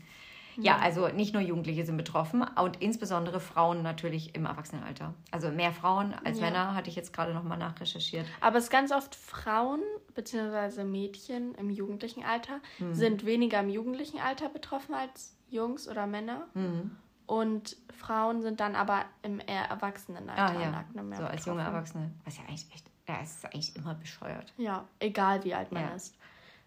Ja, 0.61 0.79
also 0.79 1.09
nicht 1.09 1.35
nur 1.35 1.43
Jugendliche 1.43 1.85
sind 1.85 1.97
betroffen 1.97 2.43
und 2.43 2.83
insbesondere 2.83 3.41
Frauen 3.41 3.83
natürlich 3.83 4.35
im 4.35 4.45
Erwachsenenalter. 4.45 5.15
Also 5.31 5.51
mehr 5.51 5.73
Frauen 5.73 6.15
als 6.25 6.41
ja. 6.41 6.47
Männer, 6.47 6.75
hatte 6.75 6.91
ich 6.91 6.97
jetzt 6.97 7.13
gerade 7.13 7.33
nochmal 7.33 7.59
nachrecherchiert. 7.59 8.27
Aber 8.41 8.59
es 8.59 8.65
ist 8.65 8.71
ganz 8.71 8.93
oft 8.93 9.15
Frauen 9.15 9.81
bzw. 10.15 10.85
Mädchen 10.85 11.55
im 11.55 11.71
jugendlichen 11.71 12.25
Alter 12.25 12.61
mhm. 12.79 12.95
sind 12.95 13.25
weniger 13.25 13.61
im 13.61 13.69
jugendlichen 13.69 14.19
Alter 14.19 14.49
betroffen 14.49 14.95
als 14.95 15.37
Jungs 15.49 15.89
oder 15.89 16.07
Männer. 16.07 16.49
Mhm. 16.55 16.97
Und 17.27 17.77
Frauen 17.95 18.41
sind 18.41 18.59
dann 18.61 18.75
aber 18.75 19.05
im 19.23 19.39
eher 19.39 19.65
Erwachsenenalter. 19.65 20.59
Ah, 20.59 20.61
ja. 20.61 20.85
so 20.93 21.03
betroffen. 21.03 21.27
als 21.27 21.45
junge 21.45 21.63
Erwachsene. 21.63 22.11
Was 22.25 22.39
ja 22.39 22.45
eigentlich 22.45 22.67
echt, 22.73 22.87
ja, 23.07 23.19
es 23.23 23.37
ist 23.37 23.45
eigentlich 23.45 23.77
immer 23.77 23.95
bescheuert. 23.95 24.53
Ja, 24.57 24.87
egal 24.99 25.45
wie 25.45 25.55
alt 25.55 25.71
man 25.71 25.83
ja. 25.83 25.95
ist. 25.95 26.17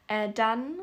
Äh, 0.07 0.31
dann 0.31 0.75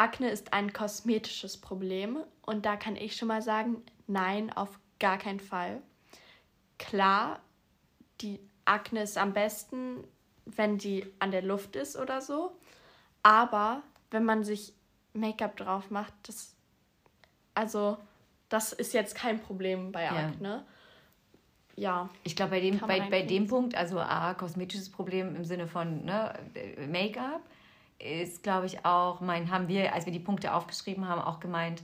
Akne 0.00 0.30
ist 0.30 0.54
ein 0.54 0.72
kosmetisches 0.72 1.58
Problem 1.58 2.16
und 2.46 2.64
da 2.64 2.76
kann 2.76 2.96
ich 2.96 3.16
schon 3.16 3.28
mal 3.28 3.42
sagen, 3.42 3.82
nein, 4.06 4.50
auf 4.50 4.80
gar 4.98 5.18
keinen 5.18 5.40
Fall. 5.40 5.82
Klar, 6.78 7.40
die 8.22 8.40
Akne 8.64 9.02
ist 9.02 9.18
am 9.18 9.34
besten, 9.34 10.02
wenn 10.46 10.78
die 10.78 11.04
an 11.18 11.32
der 11.32 11.42
Luft 11.42 11.76
ist 11.76 11.96
oder 11.96 12.22
so, 12.22 12.56
aber 13.22 13.82
wenn 14.10 14.24
man 14.24 14.42
sich 14.42 14.72
Make-up 15.12 15.58
drauf 15.58 15.90
macht, 15.90 16.14
das 16.22 16.56
also 17.54 17.98
das 18.48 18.72
ist 18.72 18.94
jetzt 18.94 19.14
kein 19.14 19.38
Problem 19.38 19.92
bei 19.92 20.10
Akne. 20.10 20.64
Ja. 21.76 22.08
Ich 22.24 22.36
glaube, 22.36 22.52
bei 22.52 22.60
dem, 22.60 22.78
bei, 22.78 23.00
bei 23.00 23.22
dem 23.22 23.48
Punkt, 23.48 23.74
also 23.74 24.00
A, 24.00 24.32
kosmetisches 24.32 24.90
Problem 24.90 25.36
im 25.36 25.44
Sinne 25.44 25.66
von 25.66 26.06
ne, 26.06 26.32
Make-up, 26.88 27.42
ist, 28.00 28.42
glaube 28.42 28.66
ich, 28.66 28.84
auch, 28.84 29.20
mein, 29.20 29.50
haben 29.50 29.68
wir, 29.68 29.94
als 29.94 30.06
wir 30.06 30.12
die 30.12 30.18
Punkte 30.18 30.54
aufgeschrieben 30.54 31.06
haben, 31.06 31.20
auch 31.20 31.40
gemeint, 31.40 31.82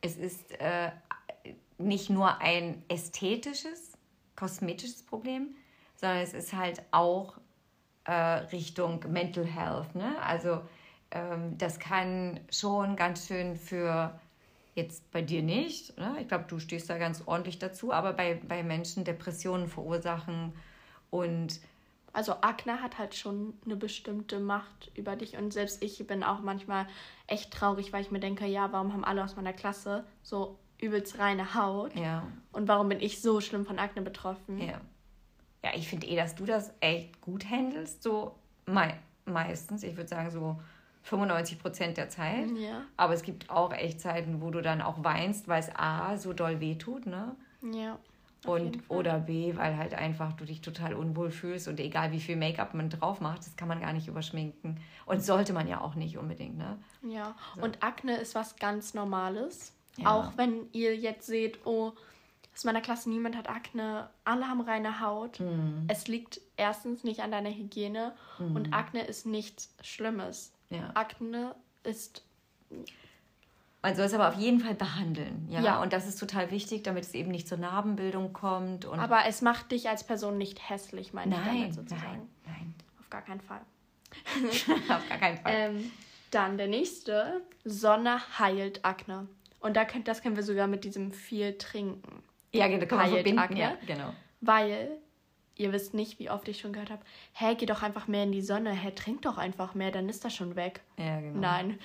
es 0.00 0.16
ist 0.16 0.52
äh, 0.60 0.90
nicht 1.78 2.10
nur 2.10 2.40
ein 2.40 2.82
ästhetisches, 2.88 3.92
kosmetisches 4.36 5.04
Problem, 5.04 5.54
sondern 5.96 6.18
es 6.18 6.34
ist 6.34 6.52
halt 6.52 6.82
auch 6.90 7.38
äh, 8.04 8.12
Richtung 8.12 9.04
Mental 9.08 9.44
Health. 9.44 9.94
Ne? 9.94 10.14
Also 10.22 10.60
ähm, 11.10 11.56
das 11.58 11.78
kann 11.78 12.40
schon 12.50 12.96
ganz 12.96 13.26
schön 13.26 13.56
für, 13.56 14.18
jetzt 14.74 15.10
bei 15.10 15.22
dir 15.22 15.42
nicht, 15.42 15.98
ne? 15.98 16.16
ich 16.20 16.28
glaube, 16.28 16.44
du 16.48 16.58
stehst 16.58 16.88
da 16.90 16.98
ganz 16.98 17.22
ordentlich 17.26 17.58
dazu, 17.58 17.92
aber 17.92 18.12
bei, 18.12 18.40
bei 18.46 18.62
Menschen 18.62 19.04
Depressionen 19.04 19.68
verursachen 19.68 20.52
und 21.10 21.60
also 22.16 22.32
Akne 22.40 22.80
hat 22.80 22.98
halt 22.98 23.14
schon 23.14 23.52
eine 23.66 23.76
bestimmte 23.76 24.40
Macht 24.40 24.90
über 24.94 25.16
dich 25.16 25.36
und 25.36 25.52
selbst 25.52 25.82
ich 25.82 26.04
bin 26.06 26.24
auch 26.24 26.40
manchmal 26.40 26.86
echt 27.26 27.52
traurig, 27.52 27.92
weil 27.92 28.00
ich 28.00 28.10
mir 28.10 28.20
denke, 28.20 28.46
ja, 28.46 28.72
warum 28.72 28.94
haben 28.94 29.04
alle 29.04 29.22
aus 29.22 29.36
meiner 29.36 29.52
Klasse 29.52 30.06
so 30.22 30.58
übelst 30.80 31.18
reine 31.18 31.54
Haut? 31.54 31.94
Ja. 31.94 32.26
Und 32.52 32.68
warum 32.68 32.88
bin 32.88 33.00
ich 33.00 33.20
so 33.20 33.42
schlimm 33.42 33.66
von 33.66 33.78
Akne 33.78 34.00
betroffen? 34.00 34.58
Ja. 34.58 34.80
Ja, 35.62 35.72
ich 35.74 35.88
finde 35.88 36.06
eh, 36.06 36.16
dass 36.16 36.34
du 36.34 36.46
das 36.46 36.72
echt 36.80 37.20
gut 37.20 37.44
handelst, 37.50 38.02
so 38.02 38.34
mei 38.64 38.98
meistens. 39.26 39.82
Ich 39.82 39.96
würde 39.96 40.08
sagen 40.08 40.30
so 40.30 40.58
95 41.02 41.58
Prozent 41.58 41.96
der 41.98 42.08
Zeit. 42.08 42.50
Ja. 42.56 42.82
Aber 42.96 43.12
es 43.12 43.22
gibt 43.24 43.50
auch 43.50 43.72
echt 43.74 44.00
Zeiten, 44.00 44.40
wo 44.40 44.50
du 44.50 44.62
dann 44.62 44.80
auch 44.80 45.04
weinst, 45.04 45.48
weil 45.48 45.60
es 45.60 45.68
A 45.74 46.16
so 46.16 46.32
doll 46.32 46.60
wehtut, 46.60 47.04
ne? 47.04 47.36
Ja. 47.60 47.98
Und, 48.44 48.88
oder 48.88 49.18
B, 49.18 49.56
weil 49.56 49.76
halt 49.76 49.94
einfach 49.94 50.32
du 50.34 50.44
dich 50.44 50.60
total 50.60 50.94
unwohl 50.94 51.30
fühlst 51.30 51.66
und 51.66 51.80
egal 51.80 52.12
wie 52.12 52.20
viel 52.20 52.36
Make-up 52.36 52.74
man 52.74 52.90
drauf 52.90 53.20
macht, 53.20 53.40
das 53.40 53.56
kann 53.56 53.66
man 53.66 53.80
gar 53.80 53.92
nicht 53.92 54.06
überschminken. 54.06 54.78
Und 55.04 55.24
sollte 55.24 55.52
man 55.52 55.66
ja 55.66 55.80
auch 55.80 55.94
nicht 55.94 56.16
unbedingt, 56.16 56.56
ne? 56.56 56.78
Ja, 57.02 57.34
so. 57.56 57.62
und 57.62 57.82
Akne 57.82 58.16
ist 58.16 58.34
was 58.34 58.56
ganz 58.56 58.94
Normales. 58.94 59.72
Ja. 59.96 60.14
Auch 60.14 60.36
wenn 60.36 60.68
ihr 60.72 60.94
jetzt 60.96 61.26
seht, 61.26 61.64
oh, 61.66 61.92
aus 62.54 62.64
meiner 62.64 62.80
Klasse 62.80 63.10
niemand 63.10 63.36
hat 63.36 63.48
Akne, 63.48 64.08
alle 64.24 64.48
haben 64.48 64.60
reine 64.60 65.00
Haut. 65.00 65.40
Mhm. 65.40 65.84
Es 65.88 66.08
liegt 66.08 66.40
erstens 66.56 67.04
nicht 67.04 67.20
an 67.20 67.30
deiner 67.30 67.50
Hygiene 67.50 68.14
mhm. 68.38 68.56
und 68.56 68.72
Akne 68.72 69.04
ist 69.04 69.26
nichts 69.26 69.74
Schlimmes. 69.82 70.52
Ja. 70.70 70.90
Akne 70.94 71.54
ist 71.84 72.24
man 73.86 73.94
soll 73.94 74.06
es 74.06 74.14
aber 74.14 74.26
auf 74.26 74.34
jeden 74.34 74.58
Fall 74.58 74.74
behandeln. 74.74 75.46
Ja? 75.48 75.60
ja. 75.60 75.80
Und 75.80 75.92
das 75.92 76.08
ist 76.08 76.18
total 76.18 76.50
wichtig, 76.50 76.82
damit 76.82 77.04
es 77.04 77.14
eben 77.14 77.30
nicht 77.30 77.46
zur 77.46 77.58
Narbenbildung 77.58 78.32
kommt. 78.32 78.84
Und 78.84 78.98
aber 78.98 79.26
es 79.28 79.42
macht 79.42 79.70
dich 79.70 79.88
als 79.88 80.02
Person 80.02 80.36
nicht 80.38 80.68
hässlich, 80.68 81.12
meine 81.12 81.36
nein, 81.36 81.54
ich 81.54 81.60
damit 81.60 81.74
sozusagen. 81.74 82.02
Nein, 82.02 82.28
nein. 82.46 82.74
Auf 82.98 83.08
gar 83.10 83.22
keinen 83.22 83.40
Fall. 83.40 83.60
auf 84.88 85.08
gar 85.08 85.18
keinen 85.18 85.38
Fall. 85.38 85.52
Ähm, 85.54 85.92
dann 86.32 86.58
der 86.58 86.66
nächste. 86.66 87.42
Sonne 87.64 88.20
heilt 88.40 88.84
Akne. 88.84 89.28
Und 89.60 89.76
da 89.76 89.84
könnt, 89.84 90.08
das 90.08 90.20
können 90.20 90.34
wir 90.34 90.42
sogar 90.42 90.66
mit 90.66 90.82
diesem 90.82 91.12
viel 91.12 91.56
trinken. 91.56 92.24
Ja, 92.52 92.66
genau, 92.66 92.86
kann 92.86 92.98
man 92.98 93.10
verbinden. 93.10 93.38
Akne, 93.38 93.60
ja, 93.60 93.76
genau. 93.86 94.12
Weil 94.40 94.98
ihr 95.54 95.72
wisst 95.72 95.94
nicht, 95.94 96.18
wie 96.18 96.28
oft 96.28 96.48
ich 96.48 96.58
schon 96.58 96.72
gehört 96.72 96.90
habe, 96.90 97.02
hä, 97.34 97.54
geh 97.54 97.66
doch 97.66 97.84
einfach 97.84 98.08
mehr 98.08 98.24
in 98.24 98.32
die 98.32 98.42
Sonne, 98.42 98.72
hä, 98.72 98.90
trink 98.90 99.22
doch 99.22 99.38
einfach 99.38 99.74
mehr, 99.74 99.92
dann 99.92 100.08
ist 100.08 100.24
das 100.24 100.34
schon 100.34 100.56
weg. 100.56 100.80
Ja, 100.98 101.20
genau. 101.20 101.38
Nein, 101.38 101.78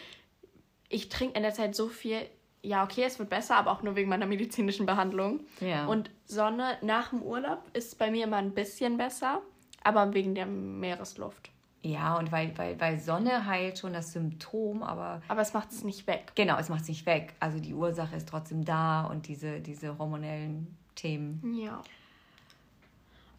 ich 0.91 1.09
trinke 1.09 1.35
in 1.35 1.43
der 1.43 1.53
Zeit 1.53 1.75
so 1.75 1.87
viel. 1.87 2.21
Ja, 2.63 2.83
okay, 2.83 3.03
es 3.05 3.17
wird 3.17 3.29
besser, 3.29 3.55
aber 3.55 3.71
auch 3.71 3.81
nur 3.81 3.95
wegen 3.95 4.09
meiner 4.09 4.27
medizinischen 4.27 4.85
Behandlung. 4.85 5.39
Ja. 5.59 5.87
Und 5.87 6.11
Sonne 6.25 6.77
nach 6.81 7.09
dem 7.09 7.23
Urlaub 7.23 7.63
ist 7.73 7.97
bei 7.97 8.11
mir 8.11 8.25
immer 8.25 8.37
ein 8.37 8.53
bisschen 8.53 8.97
besser, 8.97 9.41
aber 9.83 10.13
wegen 10.13 10.35
der 10.35 10.45
Meeresluft. 10.45 11.49
Ja, 11.83 12.15
und 12.17 12.31
weil, 12.31 12.55
weil, 12.59 12.79
weil 12.79 12.99
Sonne 12.99 13.47
heilt 13.47 13.79
schon 13.79 13.93
das 13.93 14.13
Symptom, 14.13 14.83
aber. 14.83 15.23
Aber 15.27 15.41
es 15.41 15.53
macht 15.53 15.71
es 15.71 15.83
nicht 15.83 16.05
weg. 16.05 16.31
Genau, 16.35 16.57
es 16.59 16.69
macht 16.69 16.83
es 16.83 16.87
nicht 16.87 17.07
weg. 17.07 17.33
Also 17.39 17.59
die 17.59 17.73
Ursache 17.73 18.15
ist 18.15 18.29
trotzdem 18.29 18.63
da 18.63 19.05
und 19.05 19.27
diese, 19.27 19.59
diese 19.61 19.97
hormonellen 19.97 20.77
Themen. 20.93 21.57
Ja. 21.59 21.81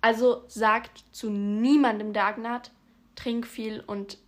Also 0.01 0.43
sagt 0.49 1.05
zu 1.13 1.31
niemandem, 1.31 2.13
hat, 2.17 2.73
trink 3.15 3.47
viel 3.47 3.81
und 3.87 4.19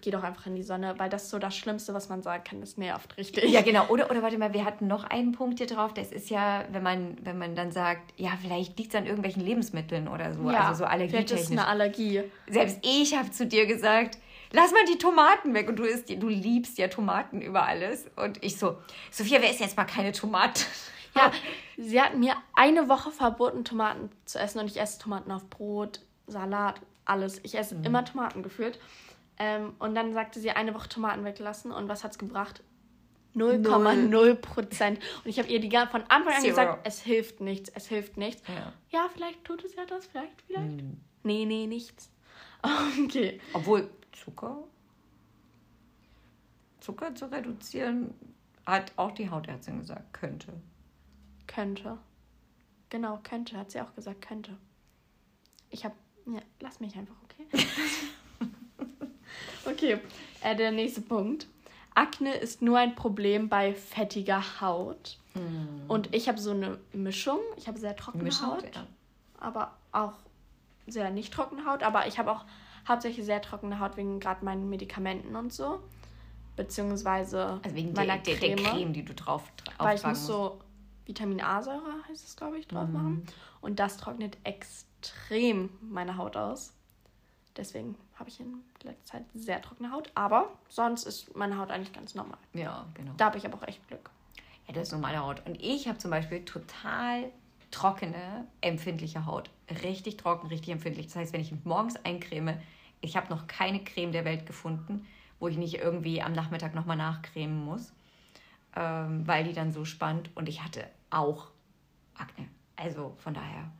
geh 0.00 0.10
doch 0.10 0.22
einfach 0.22 0.46
in 0.46 0.54
die 0.54 0.62
Sonne, 0.62 0.94
weil 0.98 1.08
das 1.08 1.24
ist 1.24 1.30
so 1.30 1.38
das 1.38 1.56
Schlimmste, 1.56 1.94
was 1.94 2.08
man 2.08 2.22
sagen 2.22 2.44
kann. 2.44 2.60
Das 2.60 2.76
nervt 2.76 3.16
richtig. 3.16 3.50
Ja, 3.50 3.62
genau. 3.62 3.86
Oder, 3.86 4.10
oder 4.10 4.22
warte 4.22 4.38
mal, 4.38 4.52
wir 4.52 4.64
hatten 4.64 4.86
noch 4.86 5.04
einen 5.04 5.32
Punkt 5.32 5.58
hier 5.58 5.66
drauf. 5.66 5.94
Das 5.94 6.12
ist 6.12 6.30
ja, 6.30 6.64
wenn 6.70 6.82
man, 6.82 7.16
wenn 7.22 7.38
man 7.38 7.54
dann 7.54 7.72
sagt, 7.72 8.12
ja, 8.16 8.30
vielleicht 8.40 8.78
liegt 8.78 8.94
es 8.94 8.98
an 8.98 9.06
irgendwelchen 9.06 9.42
Lebensmitteln 9.42 10.08
oder 10.08 10.34
so. 10.34 10.50
Ja, 10.50 10.68
also 10.68 10.80
so 10.80 10.84
allergietechnisch. 10.84 11.28
Vielleicht 11.28 11.44
ist 11.44 11.52
eine 11.52 11.66
Allergie. 11.66 12.22
Selbst 12.48 12.78
ich 12.82 13.16
habe 13.16 13.30
zu 13.30 13.46
dir 13.46 13.66
gesagt, 13.66 14.18
lass 14.52 14.72
mal 14.72 14.84
die 14.90 14.98
Tomaten 14.98 15.54
weg. 15.54 15.68
Und 15.68 15.76
du, 15.76 15.84
isst, 15.84 16.08
du 16.10 16.28
liebst 16.28 16.78
ja 16.78 16.88
Tomaten 16.88 17.40
über 17.40 17.66
alles. 17.66 18.06
Und 18.16 18.42
ich 18.42 18.58
so, 18.58 18.76
Sophia, 19.10 19.40
wer 19.42 19.50
isst 19.50 19.60
jetzt 19.60 19.76
mal 19.76 19.84
keine 19.84 20.12
Tomaten? 20.12 20.64
Ja, 21.16 21.30
sie 21.76 22.00
hat 22.00 22.16
mir 22.16 22.34
eine 22.54 22.88
Woche 22.88 23.10
verboten, 23.10 23.64
Tomaten 23.64 24.10
zu 24.24 24.38
essen. 24.38 24.58
Und 24.58 24.66
ich 24.66 24.80
esse 24.80 24.98
Tomaten 24.98 25.30
auf 25.30 25.48
Brot, 25.48 26.00
Salat, 26.26 26.80
alles. 27.04 27.40
Ich 27.42 27.56
esse 27.56 27.74
mhm. 27.74 27.84
immer 27.84 28.04
Tomaten 28.04 28.42
gefühlt. 28.42 28.78
Ähm, 29.38 29.74
und 29.78 29.94
dann 29.94 30.14
sagte 30.14 30.40
sie, 30.40 30.50
eine 30.50 30.74
Woche 30.74 30.88
Tomaten 30.88 31.24
weglassen. 31.24 31.72
Und 31.72 31.88
was 31.88 32.04
hat 32.04 32.12
es 32.12 32.18
gebracht? 32.18 32.62
0,0 33.34 34.34
Prozent. 34.36 35.00
Und 35.24 35.30
ich 35.30 35.38
habe 35.38 35.48
ihr 35.48 35.60
die 35.60 35.70
von 35.70 36.02
Anfang 36.08 36.34
an 36.34 36.40
Zero. 36.40 36.50
gesagt, 36.50 36.86
es 36.86 37.00
hilft 37.00 37.40
nichts, 37.40 37.68
es 37.74 37.86
hilft 37.88 38.16
nichts. 38.16 38.42
Ja, 38.46 38.72
ja 38.90 39.08
vielleicht 39.12 39.44
tut 39.44 39.64
es 39.64 39.74
ja 39.74 39.84
das, 39.86 40.06
vielleicht, 40.06 40.40
vielleicht. 40.42 40.80
Hm. 40.80 41.00
Nee, 41.22 41.44
nee, 41.44 41.66
nichts. 41.66 42.10
Okay. 43.04 43.40
Obwohl 43.52 43.90
Zucker, 44.12 44.64
Zucker 46.80 47.14
zu 47.14 47.26
reduzieren, 47.26 48.14
hat 48.64 48.92
auch 48.96 49.10
die 49.12 49.28
Hautärztin 49.28 49.80
gesagt, 49.80 50.14
könnte. 50.14 50.54
Könnte. 51.46 51.98
Genau, 52.88 53.20
könnte, 53.22 53.58
hat 53.58 53.70
sie 53.70 53.82
auch 53.82 53.94
gesagt, 53.94 54.26
könnte. 54.26 54.56
Ich 55.68 55.84
habe, 55.84 55.94
ja, 56.26 56.40
lass 56.60 56.80
mich 56.80 56.96
einfach, 56.96 57.16
okay? 57.24 57.46
Okay, 59.66 59.98
äh, 60.42 60.56
der 60.56 60.72
nächste 60.72 61.00
Punkt. 61.00 61.46
Akne 61.94 62.34
ist 62.34 62.60
nur 62.60 62.78
ein 62.78 62.94
Problem 62.94 63.48
bei 63.48 63.74
fettiger 63.74 64.60
Haut. 64.60 65.18
Mm. 65.34 65.88
Und 65.88 66.14
ich 66.14 66.28
habe 66.28 66.38
so 66.38 66.50
eine 66.50 66.78
Mischung. 66.92 67.38
Ich 67.56 67.68
habe 67.68 67.78
sehr 67.78 67.96
trockene 67.96 68.24
Mischung, 68.24 68.48
Haut, 68.48 68.64
ja. 68.74 68.86
aber 69.38 69.76
auch 69.92 70.14
sehr 70.86 71.10
nicht 71.10 71.32
trockene 71.32 71.66
Haut. 71.66 71.82
Aber 71.82 72.06
ich 72.06 72.18
habe 72.18 72.32
auch 72.32 72.44
hauptsächlich 72.86 73.24
sehr 73.24 73.40
trockene 73.40 73.78
Haut 73.78 73.96
wegen 73.96 74.20
gerade 74.20 74.44
meinen 74.44 74.68
Medikamenten 74.68 75.36
und 75.36 75.52
so. 75.52 75.80
Beziehungsweise 76.56 77.60
also 77.62 77.76
wegen 77.76 77.92
meiner 77.92 78.18
der, 78.18 78.36
Creme, 78.36 78.56
der, 78.56 78.72
Creme, 78.72 78.92
die 78.92 79.04
du 79.04 79.14
drauf, 79.14 79.42
Weil 79.78 79.96
ich 79.96 80.04
muss 80.04 80.26
so 80.26 80.60
Vitamin 81.06 81.40
A-Säure, 81.40 81.94
heißt 82.08 82.24
es, 82.24 82.36
glaube 82.36 82.58
ich, 82.58 82.68
drauf 82.68 82.88
machen. 82.88 83.26
Und 83.60 83.78
das 83.80 83.96
trocknet 83.96 84.36
extrem 84.44 85.70
meine 85.80 86.16
Haut 86.16 86.36
aus. 86.36 86.73
Deswegen 87.56 87.96
habe 88.16 88.28
ich 88.28 88.40
in 88.40 88.62
letzter 88.82 89.04
Zeit 89.04 89.24
sehr 89.34 89.62
trockene 89.62 89.92
Haut. 89.92 90.10
Aber 90.14 90.50
sonst 90.68 91.04
ist 91.04 91.36
meine 91.36 91.58
Haut 91.58 91.70
eigentlich 91.70 91.92
ganz 91.92 92.14
normal. 92.14 92.38
Ja, 92.52 92.86
genau. 92.94 93.12
Da 93.16 93.26
habe 93.26 93.38
ich 93.38 93.46
aber 93.46 93.58
auch 93.58 93.68
echt 93.68 93.86
Glück. 93.88 94.10
Ja, 94.66 94.74
das 94.74 94.88
ist 94.88 94.92
normale 94.92 95.18
Haut. 95.18 95.46
Und 95.46 95.62
ich 95.62 95.86
habe 95.88 95.98
zum 95.98 96.10
Beispiel 96.10 96.44
total 96.44 97.30
trockene, 97.70 98.46
empfindliche 98.60 99.26
Haut. 99.26 99.50
Richtig 99.82 100.16
trocken, 100.16 100.48
richtig 100.48 100.72
empfindlich. 100.72 101.06
Das 101.06 101.16
heißt, 101.16 101.32
wenn 101.32 101.40
ich 101.40 101.52
mich 101.52 101.64
morgens 101.64 101.96
eincreme, 102.04 102.58
ich 103.00 103.16
habe 103.16 103.28
noch 103.28 103.46
keine 103.46 103.82
Creme 103.84 104.12
der 104.12 104.24
Welt 104.24 104.46
gefunden, 104.46 105.06
wo 105.38 105.48
ich 105.48 105.56
nicht 105.56 105.74
irgendwie 105.74 106.22
am 106.22 106.32
Nachmittag 106.32 106.74
nochmal 106.74 106.96
nachcremen 106.96 107.64
muss, 107.64 107.92
ähm, 108.74 109.26
weil 109.26 109.44
die 109.44 109.52
dann 109.52 109.72
so 109.72 109.84
spannt. 109.84 110.30
Und 110.34 110.48
ich 110.48 110.62
hatte 110.62 110.88
auch 111.10 111.48
Akne. 112.14 112.48
Also 112.76 113.14
von 113.18 113.34
daher. 113.34 113.70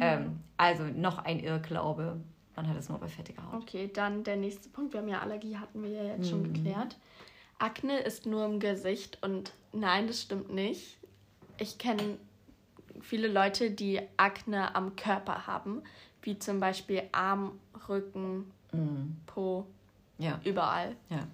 Ähm, 0.00 0.40
also 0.56 0.84
noch 0.84 1.18
ein 1.18 1.40
Irrglaube. 1.40 2.20
Man 2.56 2.68
hat 2.68 2.76
es 2.76 2.88
nur 2.88 2.98
bei 2.98 3.08
fettiger 3.08 3.42
Haut. 3.52 3.62
Okay, 3.62 3.90
dann 3.92 4.24
der 4.24 4.36
nächste 4.36 4.68
Punkt. 4.70 4.92
Wir 4.94 5.00
haben 5.00 5.08
ja 5.08 5.20
Allergie, 5.20 5.56
hatten 5.58 5.82
wir 5.82 5.90
ja 5.90 6.02
jetzt 6.04 6.30
schon 6.30 6.42
geklärt. 6.52 6.96
Akne 7.58 7.98
ist 8.00 8.26
nur 8.26 8.44
im 8.46 8.60
Gesicht 8.60 9.22
und 9.22 9.52
nein, 9.72 10.06
das 10.06 10.22
stimmt 10.22 10.50
nicht. 10.52 10.98
Ich 11.58 11.78
kenne 11.78 12.18
viele 13.00 13.28
Leute, 13.28 13.70
die 13.70 14.00
Akne 14.16 14.74
am 14.74 14.96
Körper 14.96 15.46
haben, 15.46 15.82
wie 16.22 16.38
zum 16.38 16.60
Beispiel 16.60 17.02
Arm, 17.12 17.58
Rücken, 17.88 18.50
Po, 19.26 19.66
Ja, 20.18 20.38
überall 20.44 20.96
ja. 21.08 21.26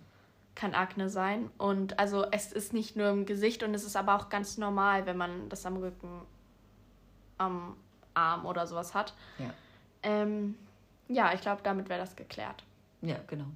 kann 0.54 0.74
Akne 0.74 1.08
sein. 1.08 1.50
Und 1.58 1.98
also 1.98 2.24
es 2.30 2.52
ist 2.52 2.72
nicht 2.72 2.94
nur 2.96 3.08
im 3.10 3.26
Gesicht 3.26 3.62
und 3.64 3.74
es 3.74 3.84
ist 3.84 3.96
aber 3.96 4.14
auch 4.16 4.28
ganz 4.28 4.58
normal, 4.58 5.06
wenn 5.06 5.16
man 5.16 5.48
das 5.48 5.66
am 5.66 5.76
Rücken, 5.76 6.20
am 7.38 7.76
Arm 8.14 8.44
oder 8.46 8.66
sowas 8.66 8.94
hat. 8.94 9.14
Ja, 9.38 9.52
Ähm, 10.04 10.56
ja, 11.08 11.32
ich 11.34 11.40
glaube, 11.40 11.62
damit 11.62 11.88
wäre 11.88 12.00
das 12.00 12.16
geklärt. 12.16 12.64
ja 13.00 13.16
genau. 13.26 13.46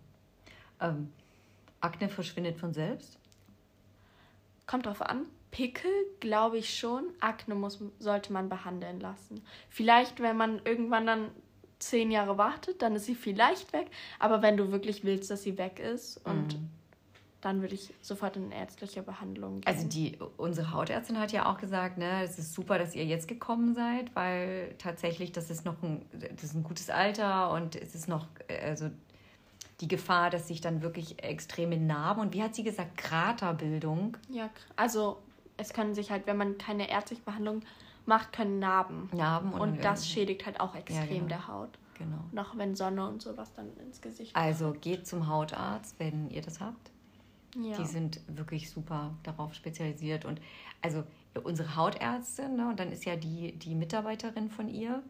Ähm, 0.80 1.12
Akne 1.80 2.08
verschwindet 2.08 2.58
von 2.58 2.72
selbst? 2.72 3.18
Kommt 4.66 4.86
drauf 4.86 5.02
an. 5.02 5.26
Pickel 5.50 5.90
glaube 6.20 6.58
ich 6.58 6.78
schon. 6.78 7.04
Akne 7.20 7.54
muss, 7.54 7.78
sollte 7.98 8.32
man 8.32 8.48
behandeln 8.48 9.00
lassen. 9.00 9.42
Vielleicht, 9.70 10.20
wenn 10.20 10.36
man 10.36 10.60
irgendwann 10.64 11.06
dann 11.06 11.30
zehn 11.78 12.10
Jahre 12.10 12.38
wartet, 12.38 12.82
dann 12.82 12.96
ist 12.96 13.06
sie 13.06 13.14
vielleicht 13.14 13.72
weg. 13.72 13.88
Aber 14.18 14.42
wenn 14.42 14.56
du 14.56 14.72
wirklich 14.72 15.04
willst, 15.04 15.30
dass 15.30 15.42
sie 15.42 15.56
weg 15.56 15.78
ist, 15.78 16.18
und 16.26 16.58
dann 17.40 17.60
würde 17.60 17.74
ich 17.74 17.92
sofort 18.00 18.36
in 18.36 18.50
ärztliche 18.50 19.02
Behandlung 19.02 19.60
gehen. 19.60 19.66
Also 19.66 19.86
die, 19.86 20.18
unsere 20.36 20.72
Hautärztin 20.72 21.18
hat 21.18 21.32
ja 21.32 21.50
auch 21.50 21.58
gesagt, 21.58 21.98
ne, 21.98 22.22
es 22.22 22.38
ist 22.38 22.54
super, 22.54 22.78
dass 22.78 22.94
ihr 22.94 23.04
jetzt 23.04 23.28
gekommen 23.28 23.74
seid, 23.74 24.14
weil 24.14 24.74
tatsächlich 24.78 25.32
das 25.32 25.50
ist 25.50 25.64
noch 25.64 25.82
ein, 25.82 26.04
das 26.12 26.44
ist 26.44 26.54
ein 26.54 26.62
gutes 26.62 26.90
Alter 26.90 27.50
und 27.50 27.76
es 27.76 27.94
ist 27.94 28.08
noch, 28.08 28.26
also 28.64 28.90
die 29.80 29.88
Gefahr, 29.88 30.30
dass 30.30 30.48
sich 30.48 30.60
dann 30.60 30.80
wirklich 30.82 31.22
extreme 31.22 31.76
Narben 31.76 32.22
und 32.22 32.34
wie 32.34 32.42
hat 32.42 32.54
sie 32.54 32.64
gesagt, 32.64 32.96
Kraterbildung, 32.96 34.16
ja, 34.28 34.48
also 34.74 35.18
es 35.58 35.72
können 35.72 35.94
sich 35.94 36.10
halt, 36.10 36.26
wenn 36.26 36.36
man 36.36 36.58
keine 36.58 36.90
ärztliche 36.90 37.22
Behandlung 37.22 37.62
macht, 38.06 38.32
können 38.32 38.58
Narben. 38.58 39.08
Narben 39.12 39.52
und, 39.52 39.60
Und 39.60 39.84
das 39.84 40.08
schädigt 40.08 40.46
halt 40.46 40.60
auch 40.60 40.74
extrem 40.74 41.08
genau. 41.08 41.28
der 41.28 41.48
Haut. 41.48 41.78
genau. 41.94 42.24
Noch 42.32 42.56
wenn 42.56 42.74
Sonne 42.74 43.06
und 43.06 43.22
sowas 43.22 43.52
dann 43.54 43.76
ins 43.78 44.00
Gesicht 44.00 44.34
Also 44.34 44.74
geht 44.80 45.06
zum 45.06 45.28
Hautarzt, 45.28 45.98
wenn 45.98 46.30
ihr 46.30 46.42
das 46.42 46.60
habt. 46.60 46.90
Ja. 47.62 47.76
Die 47.76 47.86
sind 47.86 48.20
wirklich 48.28 48.70
super 48.70 49.14
darauf 49.22 49.54
spezialisiert. 49.54 50.24
Und 50.24 50.40
also 50.82 51.04
unsere 51.42 51.76
Hautärztin, 51.76 52.56
ne, 52.56 52.68
und 52.68 52.78
dann 52.80 52.92
ist 52.92 53.04
ja 53.04 53.16
die, 53.16 53.52
die 53.52 53.74
Mitarbeiterin 53.74 54.50
von 54.50 54.68
ihr, 54.68 55.02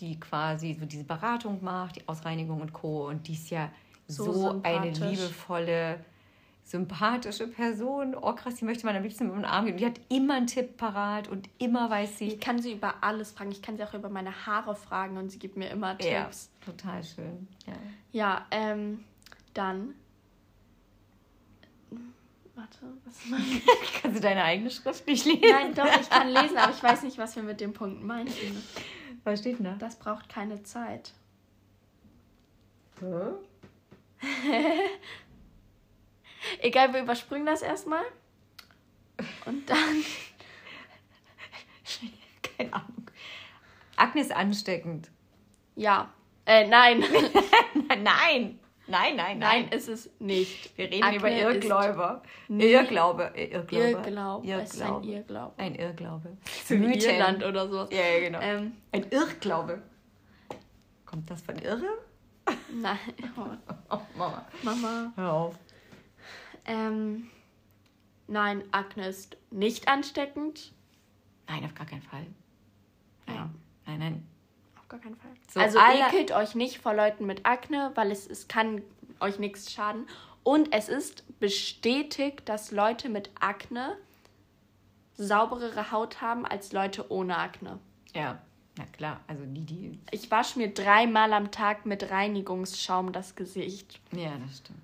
die 0.00 0.18
quasi 0.18 0.76
so 0.78 0.86
diese 0.86 1.04
Beratung 1.04 1.62
macht, 1.62 1.96
die 1.96 2.08
Ausreinigung 2.08 2.60
und 2.60 2.72
Co. 2.72 3.08
Und 3.08 3.28
die 3.28 3.34
ist 3.34 3.50
ja 3.50 3.70
So 4.08 4.32
so, 4.32 4.60
eine 4.62 4.90
liebevolle, 4.90 6.04
sympathische 6.64 7.48
Person. 7.48 8.14
Oh 8.14 8.32
krass, 8.34 8.56
die 8.56 8.64
möchte 8.64 8.86
man 8.86 8.96
am 8.96 9.02
liebsten 9.02 9.26
mit 9.26 9.36
dem 9.36 9.44
Arm 9.44 9.66
geben. 9.66 9.78
Die 9.78 9.86
hat 9.86 10.00
immer 10.08 10.34
einen 10.34 10.46
Tipp 10.46 10.76
parat 10.76 11.28
und 11.28 11.48
immer 11.58 11.90
weiß 11.90 12.18
sie. 12.18 12.28
Ich 12.28 12.40
kann 12.40 12.60
sie 12.60 12.72
über 12.72 12.94
alles 13.02 13.32
fragen. 13.32 13.50
Ich 13.50 13.62
kann 13.62 13.76
sie 13.76 13.84
auch 13.84 13.94
über 13.94 14.08
meine 14.08 14.46
Haare 14.46 14.74
fragen 14.74 15.16
und 15.16 15.30
sie 15.30 15.38
gibt 15.38 15.56
mir 15.56 15.70
immer 15.70 15.96
Ja, 16.00 16.24
Tipps. 16.24 16.50
total 16.64 17.02
schön. 17.04 17.48
Ja. 17.66 17.72
Ja, 18.12 18.46
ähm, 18.50 19.04
dann. 19.54 19.94
Warte, 22.54 22.78
was 23.04 23.24
mein... 23.26 23.62
Kannst 24.00 24.18
du 24.18 24.20
deine 24.20 24.44
eigene 24.44 24.70
Schrift 24.70 25.06
nicht 25.06 25.24
lesen? 25.24 25.50
Nein, 25.50 25.74
doch, 25.74 26.00
ich 26.00 26.10
kann 26.10 26.28
lesen, 26.28 26.56
aber 26.56 26.72
ich 26.72 26.82
weiß 26.82 27.02
nicht, 27.02 27.18
was 27.18 27.36
wir 27.36 27.42
mit 27.42 27.60
dem 27.60 27.72
Punkt 27.72 28.02
meinen. 28.02 28.32
Was 29.24 29.40
steht 29.40 29.58
denn 29.58 29.64
da? 29.64 29.76
Das 29.78 29.96
braucht 29.96 30.28
keine 30.28 30.62
Zeit. 30.62 31.12
Egal, 36.60 36.92
wir 36.92 37.02
überspringen 37.02 37.46
das 37.46 37.62
erstmal. 37.62 38.04
Und 39.46 39.68
dann. 39.68 39.78
Keine 42.42 42.72
Ahnung. 42.72 43.10
Akne 43.96 44.20
ist 44.20 44.32
ansteckend. 44.32 45.10
Ja. 45.74 46.12
Äh, 46.44 46.68
nein. 46.68 47.04
Nein, 48.02 48.58
nein, 48.92 49.16
nein, 49.16 49.38
nein. 49.38 49.62
Nein, 49.64 49.68
ist 49.72 49.88
es 49.88 50.10
nicht. 50.20 50.76
Wir 50.78 50.84
reden 50.90 51.02
Akne 51.02 51.16
über 51.18 51.28
nie- 51.30 51.40
Irrglaube. 51.40 52.22
äh, 52.52 52.72
Irrglaube. 52.72 53.32
Irrglaube. 53.34 54.52
Es 54.52 54.74
ist 54.74 54.82
ein 54.82 55.02
Irrglaube. 55.02 55.12
Irrglaube. 55.12 55.54
Ein 55.58 55.74
Irrglaube. 55.74 56.36
So 56.64 56.74
wie. 56.80 56.98
Irland 57.04 57.42
oder 57.44 57.68
sowas. 57.68 57.88
Ja, 57.90 58.00
ja, 58.02 58.20
genau. 58.20 58.40
Ähm, 58.40 58.72
Ein 58.92 59.04
Irrglaube. 59.10 59.82
Kommt 61.06 61.28
das 61.30 61.42
von 61.42 61.56
Irre? 61.58 61.88
nein. 62.72 62.98
Oh, 63.36 63.46
Oh, 63.90 64.00
Mama. 64.16 64.46
Mama. 64.62 65.12
Hör 65.16 65.32
auf. 65.32 65.54
Ähm, 66.64 67.28
nein, 68.28 68.62
Akne 68.72 69.08
ist 69.08 69.36
nicht 69.50 69.88
ansteckend. 69.88 70.72
Nein, 71.48 71.64
auf 71.64 71.74
gar 71.74 71.86
keinen 71.86 72.02
Fall. 72.02 72.26
Nein, 73.26 73.36
Ja. 73.36 73.50
nein, 73.86 73.98
nein. 73.98 74.28
Gar 74.92 75.00
keinen 75.00 75.16
Fall. 75.16 75.30
So, 75.48 75.58
also 75.58 75.78
ekelt 75.78 76.32
euch 76.32 76.54
nicht 76.54 76.78
vor 76.78 76.92
Leuten 76.92 77.24
mit 77.24 77.46
Akne, 77.46 77.92
weil 77.94 78.10
es, 78.10 78.26
es 78.26 78.46
kann 78.46 78.82
euch 79.20 79.38
nichts 79.38 79.72
schaden. 79.72 80.06
Und 80.42 80.70
es 80.74 80.90
ist 80.90 81.24
bestätigt, 81.40 82.46
dass 82.46 82.72
Leute 82.72 83.08
mit 83.08 83.30
Akne 83.40 83.96
sauberere 85.14 85.92
Haut 85.92 86.20
haben 86.20 86.44
als 86.44 86.74
Leute 86.74 87.10
ohne 87.10 87.38
Akne. 87.38 87.78
Ja, 88.14 88.38
na 88.76 88.84
klar. 88.84 89.20
Also 89.28 89.44
die, 89.46 89.64
die. 89.64 89.98
Ich 90.10 90.30
wasche 90.30 90.58
mir 90.58 90.74
dreimal 90.74 91.32
am 91.32 91.50
Tag 91.50 91.86
mit 91.86 92.10
Reinigungsschaum 92.10 93.12
das 93.12 93.34
Gesicht. 93.34 93.98
Ja, 94.14 94.32
das 94.44 94.58
stimmt. 94.58 94.78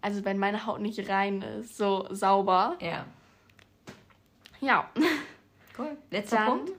Also 0.00 0.24
wenn 0.24 0.38
meine 0.38 0.64
Haut 0.64 0.80
nicht 0.80 1.10
rein 1.10 1.42
ist, 1.42 1.76
so 1.76 2.06
sauber. 2.08 2.78
Ja. 2.80 3.04
Ja. 4.60 4.88
Cool. 5.76 5.94
Letzter 6.10 6.36
Dann, 6.36 6.46
Punkt. 6.46 6.72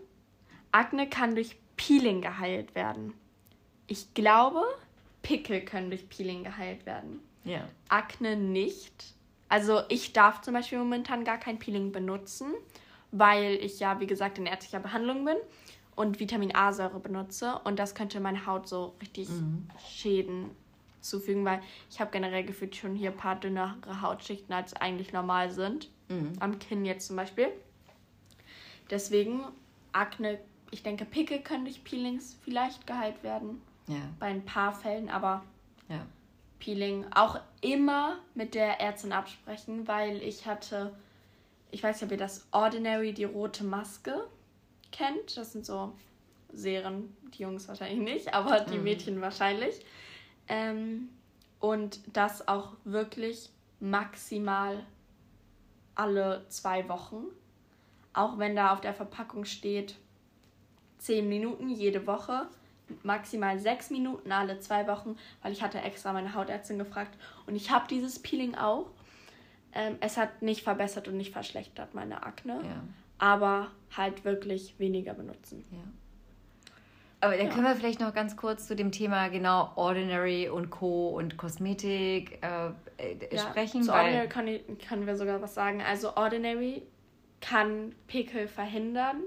Akne 0.71 1.07
kann 1.07 1.35
durch 1.35 1.55
Peeling 1.88 2.21
geheilt 2.21 2.76
werden. 2.76 3.13
Ich 3.88 4.13
glaube, 4.13 4.62
Pickel 5.21 5.62
können 5.62 5.89
durch 5.89 6.10
Peeling 6.10 6.43
geheilt 6.43 6.86
werden. 6.86 7.21
Ja. 7.45 7.65
Akne 7.88 8.36
nicht. 8.36 9.13
Also 9.47 9.82
ich 9.88 10.12
darf 10.12 10.41
zum 10.41 10.54
Beispiel 10.54 10.80
momentan 10.80 11.23
gar 11.23 11.38
kein 11.38 11.60
Peeling 11.60 11.93
benutzen, 11.93 12.54
weil 13.12 13.54
ich 13.56 13.80
ja, 13.80 14.02
wie 14.02 14.08
gesagt, 14.08 14.38
in 14.38 14.45
ärztlicher 14.45 14.82
Behandlung 14.82 15.23
bin 15.23 15.38
und 15.95 16.19
Vitamin 16.19 16.54
A-Säure 16.54 17.00
benutze. 17.00 17.58
Und 17.63 17.80
das 17.80 17.95
könnte 17.95 18.19
meine 18.19 18.45
Haut 18.45 18.67
so 18.67 18.93
richtig 19.00 19.30
Schäden 19.89 20.52
zufügen, 21.00 21.45
weil 21.45 21.62
ich 21.89 22.02
habe 22.02 22.12
generell 22.12 22.43
gefühlt 22.43 22.76
schon 22.76 22.95
hier 22.95 23.12
ein 23.12 23.17
paar 23.17 23.39
dünnere 23.39 24.02
Hautschichten, 24.02 24.54
als 24.54 24.73
eigentlich 24.73 25.13
normal 25.13 25.52
sind. 25.52 25.89
Am 26.41 26.60
Kinn 26.60 26.84
jetzt 26.84 27.08
zum 27.08 27.15
Beispiel. 27.15 27.47
Deswegen 28.89 29.45
Akne, 29.93 30.39
ich 30.71 30.84
denke, 30.84 31.06
Pickel 31.06 31.39
können 31.39 31.65
durch 31.65 31.84
Peelings 31.84 32.38
vielleicht 32.43 32.88
geheilt 32.88 33.23
werden. 33.23 33.62
Ja. 33.88 34.01
Bei 34.19 34.27
ein 34.27 34.45
paar 34.45 34.73
Fällen, 34.73 35.10
aber 35.10 35.43
Ja. 35.89 36.06
Peeling 36.60 37.06
auch 37.13 37.39
immer 37.62 38.17
mit 38.34 38.56
der 38.56 38.82
Ärztin 38.82 39.12
absprechen, 39.13 39.88
weil 39.88 40.21
ich 40.23 40.45
hatte, 40.47 40.93
ich 41.71 41.84
weiß 41.84 41.95
nicht, 42.01 42.06
ob 42.06 42.12
ihr 42.12 42.17
das 42.17 42.47
Ordinary, 42.51 43.13
die 43.13 43.25
rote 43.25 43.63
Maske 43.63 44.27
kennt. 44.91 45.38
Das 45.38 45.53
sind 45.53 45.65
so 45.65 45.93
Serien, 46.51 47.15
die 47.38 47.43
Jungs 47.43 47.67
wahrscheinlich 47.67 47.99
nicht, 47.99 48.34
aber 48.34 48.62
die 48.62 48.80
Mädchen 48.80 49.21
wahrscheinlich. 49.21 49.86
Ähm, 50.47 51.10
und 51.60 51.99
das 52.12 52.47
auch 52.47 52.73
wirklich 52.84 53.49
maximal 53.80 54.84
alle 55.95 56.45
zwei 56.49 56.88
Wochen. 56.89 57.25
Auch 58.13 58.38
wenn 58.39 58.56
da 58.56 58.73
auf 58.73 58.82
der 58.82 58.93
Verpackung 58.93 59.45
steht 59.45 59.95
10 60.99 61.27
Minuten 61.27 61.69
jede 61.69 62.07
Woche, 62.07 62.47
maximal 63.03 63.60
6 63.60 63.89
Minuten 63.91 64.31
alle 64.31 64.60
zwei 64.60 64.88
Wochen, 64.88 65.17
weil 65.41 65.51
ich 65.51 65.62
hatte 65.62 65.79
extra 65.81 66.13
meine 66.13 66.33
Hautärztin 66.33 66.79
gefragt 66.79 67.17
und 67.45 67.55
ich 67.55 67.71
habe 67.71 67.86
dieses 67.89 68.19
Peeling 68.19 68.55
auch. 68.55 68.88
Ähm, 69.73 69.97
es 69.99 70.17
hat 70.17 70.41
nicht 70.41 70.63
verbessert 70.63 71.07
und 71.07 71.17
nicht 71.17 71.33
verschlechtert 71.33 71.93
meine 71.93 72.23
Akne, 72.23 72.62
Ja. 72.63 72.83
aber 73.19 73.71
halt 73.95 74.23
wirklich 74.25 74.79
weniger 74.79 75.13
benutzen. 75.13 75.65
Ja. 75.71 75.79
Aber 77.19 77.36
dann 77.36 77.49
können 77.49 77.63
wir 77.65 77.75
vielleicht 77.75 77.99
noch 77.99 78.13
ganz 78.13 78.38
kurz 78.38 78.67
zu 78.67 78.75
dem 78.75 78.91
Thema 78.91 79.27
genau 79.29 79.71
Ordinary 79.75 80.49
und 80.49 80.69
Co. 80.69 81.10
und 81.10 81.36
Kosmetik 81.36 82.39
äh, 82.43 82.67
äh, 82.97 83.36
Ja, 83.36 83.41
sprechen. 83.41 83.81
Zu 83.83 83.91
Ordinary 83.91 84.29
kann 84.29 84.47
ich, 84.47 84.62
können 84.88 85.07
wir 85.07 85.15
sogar 85.17 85.41
was 85.41 85.53
sagen. 85.55 85.81
Also 85.81 86.15
Ordinary 86.15 86.83
kann 87.41 87.93
Pickel 88.07 88.47
verhindern. 88.47 89.23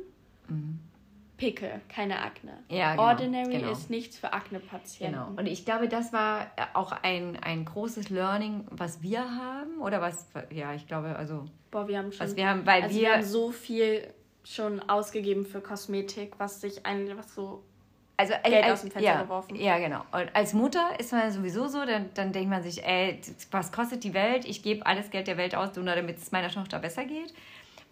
Pickel, 1.40 1.80
keine 1.88 2.20
Akne. 2.20 2.52
Ja, 2.68 2.92
genau, 2.92 3.02
Ordinary 3.04 3.58
genau. 3.58 3.72
ist 3.72 3.88
nichts 3.88 4.18
für 4.18 4.34
Akne-Patienten. 4.34 5.14
Genau. 5.14 5.32
Und 5.36 5.46
ich 5.46 5.64
glaube, 5.64 5.88
das 5.88 6.12
war 6.12 6.42
äh, 6.56 6.62
auch 6.74 6.92
ein, 6.92 7.38
ein 7.42 7.64
großes 7.64 8.10
Learning, 8.10 8.66
was 8.70 9.00
wir 9.00 9.20
haben. 9.20 9.80
Oder 9.80 10.02
was, 10.02 10.26
ja, 10.50 10.74
ich 10.74 10.86
glaube, 10.86 11.16
also, 11.16 11.46
Boah, 11.70 11.88
wir 11.88 11.96
haben 11.96 12.12
schon. 12.12 12.26
was 12.26 12.36
wir 12.36 12.46
haben, 12.46 12.66
weil 12.66 12.82
also 12.82 12.94
wir. 12.94 13.00
wir 13.00 13.12
haben 13.14 13.24
so 13.24 13.52
viel 13.52 14.06
schon 14.44 14.80
ausgegeben 14.88 15.46
für 15.46 15.62
Kosmetik, 15.62 16.34
was 16.36 16.60
sich 16.60 16.84
eigentlich 16.84 17.16
was 17.16 17.34
so 17.34 17.62
also, 18.18 18.34
Geld 18.44 18.64
als, 18.64 18.72
aus 18.74 18.80
dem 18.82 18.90
Fenster 18.90 19.12
ja, 19.12 19.22
geworfen. 19.22 19.56
Ja, 19.56 19.78
genau. 19.78 20.04
Und 20.12 20.36
als 20.36 20.52
Mutter 20.52 20.90
ist 20.98 21.10
man 21.12 21.32
sowieso 21.32 21.68
so, 21.68 21.86
dann, 21.86 22.10
dann 22.12 22.32
denkt 22.32 22.50
man 22.50 22.62
sich, 22.62 22.84
ey, 22.84 23.18
was 23.50 23.72
kostet 23.72 24.04
die 24.04 24.12
Welt? 24.12 24.44
Ich 24.44 24.62
gebe 24.62 24.84
alles 24.84 25.08
Geld 25.08 25.26
der 25.26 25.38
Welt 25.38 25.54
aus, 25.54 25.74
nur 25.74 25.86
damit 25.86 26.18
es 26.18 26.30
meiner 26.32 26.50
Tochter 26.50 26.78
besser 26.80 27.04
geht. 27.06 27.32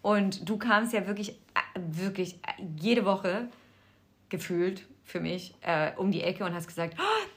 Und 0.01 0.47
du 0.47 0.57
kamst 0.57 0.93
ja 0.93 1.07
wirklich, 1.07 1.35
wirklich 1.75 2.39
jede 2.79 3.05
Woche 3.05 3.47
gefühlt 4.29 4.85
für 5.03 5.19
mich 5.19 5.55
äh, 5.61 5.91
um 5.97 6.11
die 6.11 6.21
Ecke 6.21 6.45
und 6.45 6.53
hast 6.53 6.67
gesagt, 6.67 6.95
oh, 6.99 7.27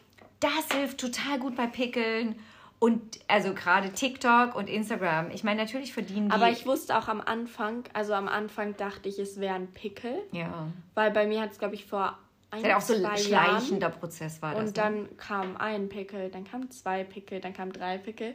das 0.41 0.77
hilft 0.77 1.01
total 1.01 1.39
gut 1.39 1.57
bei 1.57 1.67
Pickeln. 1.67 2.37
Und 2.79 3.21
also 3.29 3.55
gerade 3.55 3.93
TikTok 3.93 4.57
und 4.57 4.69
Instagram. 4.69 5.31
Ich 5.31 5.45
meine, 5.45 5.63
natürlich 5.63 5.93
verdienen 5.93 6.29
die. 6.29 6.35
Aber 6.35 6.51
ich 6.51 6.67
wusste 6.67 6.99
auch 6.99 7.07
am 7.07 7.21
Anfang, 7.21 7.85
also 7.93 8.13
am 8.13 8.27
Anfang 8.27 8.77
dachte 8.77 9.09
ich, 9.09 9.21
es 9.21 9.39
wäre 9.39 9.55
ein 9.55 9.69
Pickel, 9.69 10.15
ja. 10.33 10.67
weil 10.95 11.13
bei 11.13 11.27
mir 11.27 11.41
hat 11.41 11.53
es, 11.53 11.59
glaube 11.61 11.77
ich, 11.77 11.87
vor 11.87 12.19
ein, 12.51 12.65
Das 12.65 12.75
auch 12.75 12.81
so 12.81 12.95
ein 12.95 13.03
Jahren 13.03 13.19
schleichender 13.19 13.89
Prozess 13.89 14.43
war 14.43 14.55
das. 14.55 14.61
und 14.61 14.67
ne? 14.67 14.73
dann 14.73 15.17
kam 15.17 15.57
ein 15.57 15.89
Pickel, 15.89 16.29
dann 16.31 16.43
kamen 16.43 16.73
zwei 16.73 17.05
Pickel, 17.05 17.41
dann 17.41 17.55
kamen 17.55 17.73
drei 17.73 17.99
Pickel. 17.99 18.35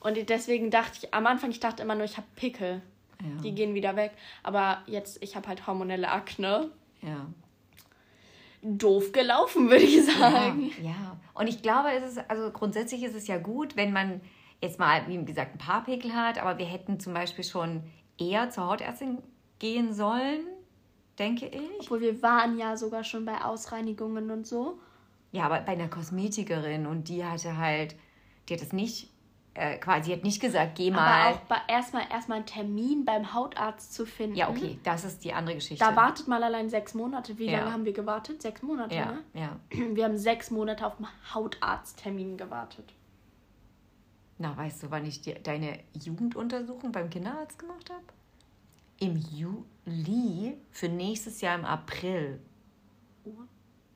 Und 0.00 0.28
deswegen 0.28 0.70
dachte 0.70 0.98
ich, 1.02 1.14
am 1.14 1.26
Anfang, 1.26 1.50
ich 1.50 1.60
dachte 1.60 1.82
immer 1.82 1.94
nur, 1.94 2.04
ich 2.04 2.18
habe 2.18 2.26
Pickel. 2.36 2.82
Ja. 3.22 3.42
Die 3.42 3.54
gehen 3.54 3.74
wieder 3.74 3.96
weg. 3.96 4.12
Aber 4.42 4.82
jetzt, 4.86 5.22
ich 5.22 5.36
habe 5.36 5.48
halt 5.48 5.66
hormonelle 5.66 6.10
Akne. 6.10 6.70
ja. 7.02 7.26
Doof 8.62 9.12
gelaufen, 9.12 9.70
würde 9.70 9.84
ich 9.84 10.04
sagen. 10.04 10.72
Ja, 10.82 10.90
ja. 10.90 11.16
Und 11.34 11.46
ich 11.46 11.62
glaube, 11.62 11.92
es 11.92 12.12
ist, 12.12 12.30
also 12.30 12.50
grundsätzlich 12.50 13.04
ist 13.04 13.14
es 13.14 13.28
ja 13.28 13.38
gut, 13.38 13.76
wenn 13.76 13.92
man 13.92 14.20
jetzt 14.60 14.78
mal, 14.78 15.06
wie 15.06 15.24
gesagt, 15.24 15.54
ein 15.54 15.58
paar 15.58 15.84
Pickel 15.84 16.14
hat, 16.14 16.38
aber 16.42 16.58
wir 16.58 16.66
hätten 16.66 16.98
zum 16.98 17.14
Beispiel 17.14 17.44
schon 17.44 17.82
eher 18.18 18.50
zur 18.50 18.66
Hautärztin 18.68 19.18
gehen 19.58 19.92
sollen, 19.92 20.40
denke 21.18 21.46
ich. 21.46 21.80
Obwohl 21.80 22.00
wir 22.00 22.22
waren 22.22 22.58
ja 22.58 22.76
sogar 22.76 23.04
schon 23.04 23.24
bei 23.24 23.40
Ausreinigungen 23.42 24.30
und 24.30 24.46
so. 24.46 24.80
Ja, 25.32 25.44
aber 25.44 25.60
bei 25.60 25.72
einer 25.72 25.88
Kosmetikerin 25.88 26.86
und 26.86 27.08
die 27.08 27.24
hatte 27.24 27.56
halt, 27.58 27.94
die 28.48 28.54
hat 28.54 28.62
es 28.62 28.72
nicht, 28.72 29.10
äh, 29.56 29.78
quasi, 29.78 30.12
hat 30.12 30.22
nicht 30.22 30.40
gesagt, 30.40 30.76
geh 30.76 30.90
mal. 30.90 31.34
Aber 31.34 31.56
auch 31.56 31.68
erstmal 31.68 32.04
erstmal 32.10 32.36
einen 32.36 32.46
Termin 32.46 33.04
beim 33.04 33.32
Hautarzt 33.32 33.94
zu 33.94 34.04
finden. 34.06 34.36
ja, 34.36 34.48
okay, 34.48 34.78
das 34.82 35.04
ist 35.04 35.24
die 35.24 35.32
andere 35.32 35.56
Geschichte. 35.56 35.84
Da 35.84 35.96
wartet 35.96 36.28
mal 36.28 36.42
allein 36.42 36.68
sechs 36.68 36.94
Monate. 36.94 37.38
Wie 37.38 37.46
Ja. 37.46 37.60
lange 37.60 37.72
haben 37.72 37.84
wir 37.84 37.92
gewartet? 37.92 38.42
Sechs 38.42 38.62
Monate, 38.62 38.94
ja, 38.94 39.12
ne? 39.12 39.18
ja. 39.34 39.56
Wir 39.70 40.04
haben 40.04 40.18
sechs 40.18 40.50
Monate 40.50 40.86
auf 40.86 40.98
einen 40.98 41.08
Hautarzttermin 41.34 42.36
gewartet. 42.36 42.92
Na, 44.38 44.54
weißt 44.56 44.82
du, 44.82 44.90
wann 44.90 45.06
ich 45.06 45.22
die, 45.22 45.34
deine 45.42 45.78
Jugenduntersuchung 45.94 46.92
beim 46.92 47.08
Kinderarzt 47.08 47.58
gemacht 47.58 47.88
habe? 47.90 48.04
Im 48.98 49.16
Juli 49.16 50.56
für 50.70 50.88
nächstes 50.88 51.40
Jahr 51.40 51.58
im 51.58 51.64
April. 51.64 52.40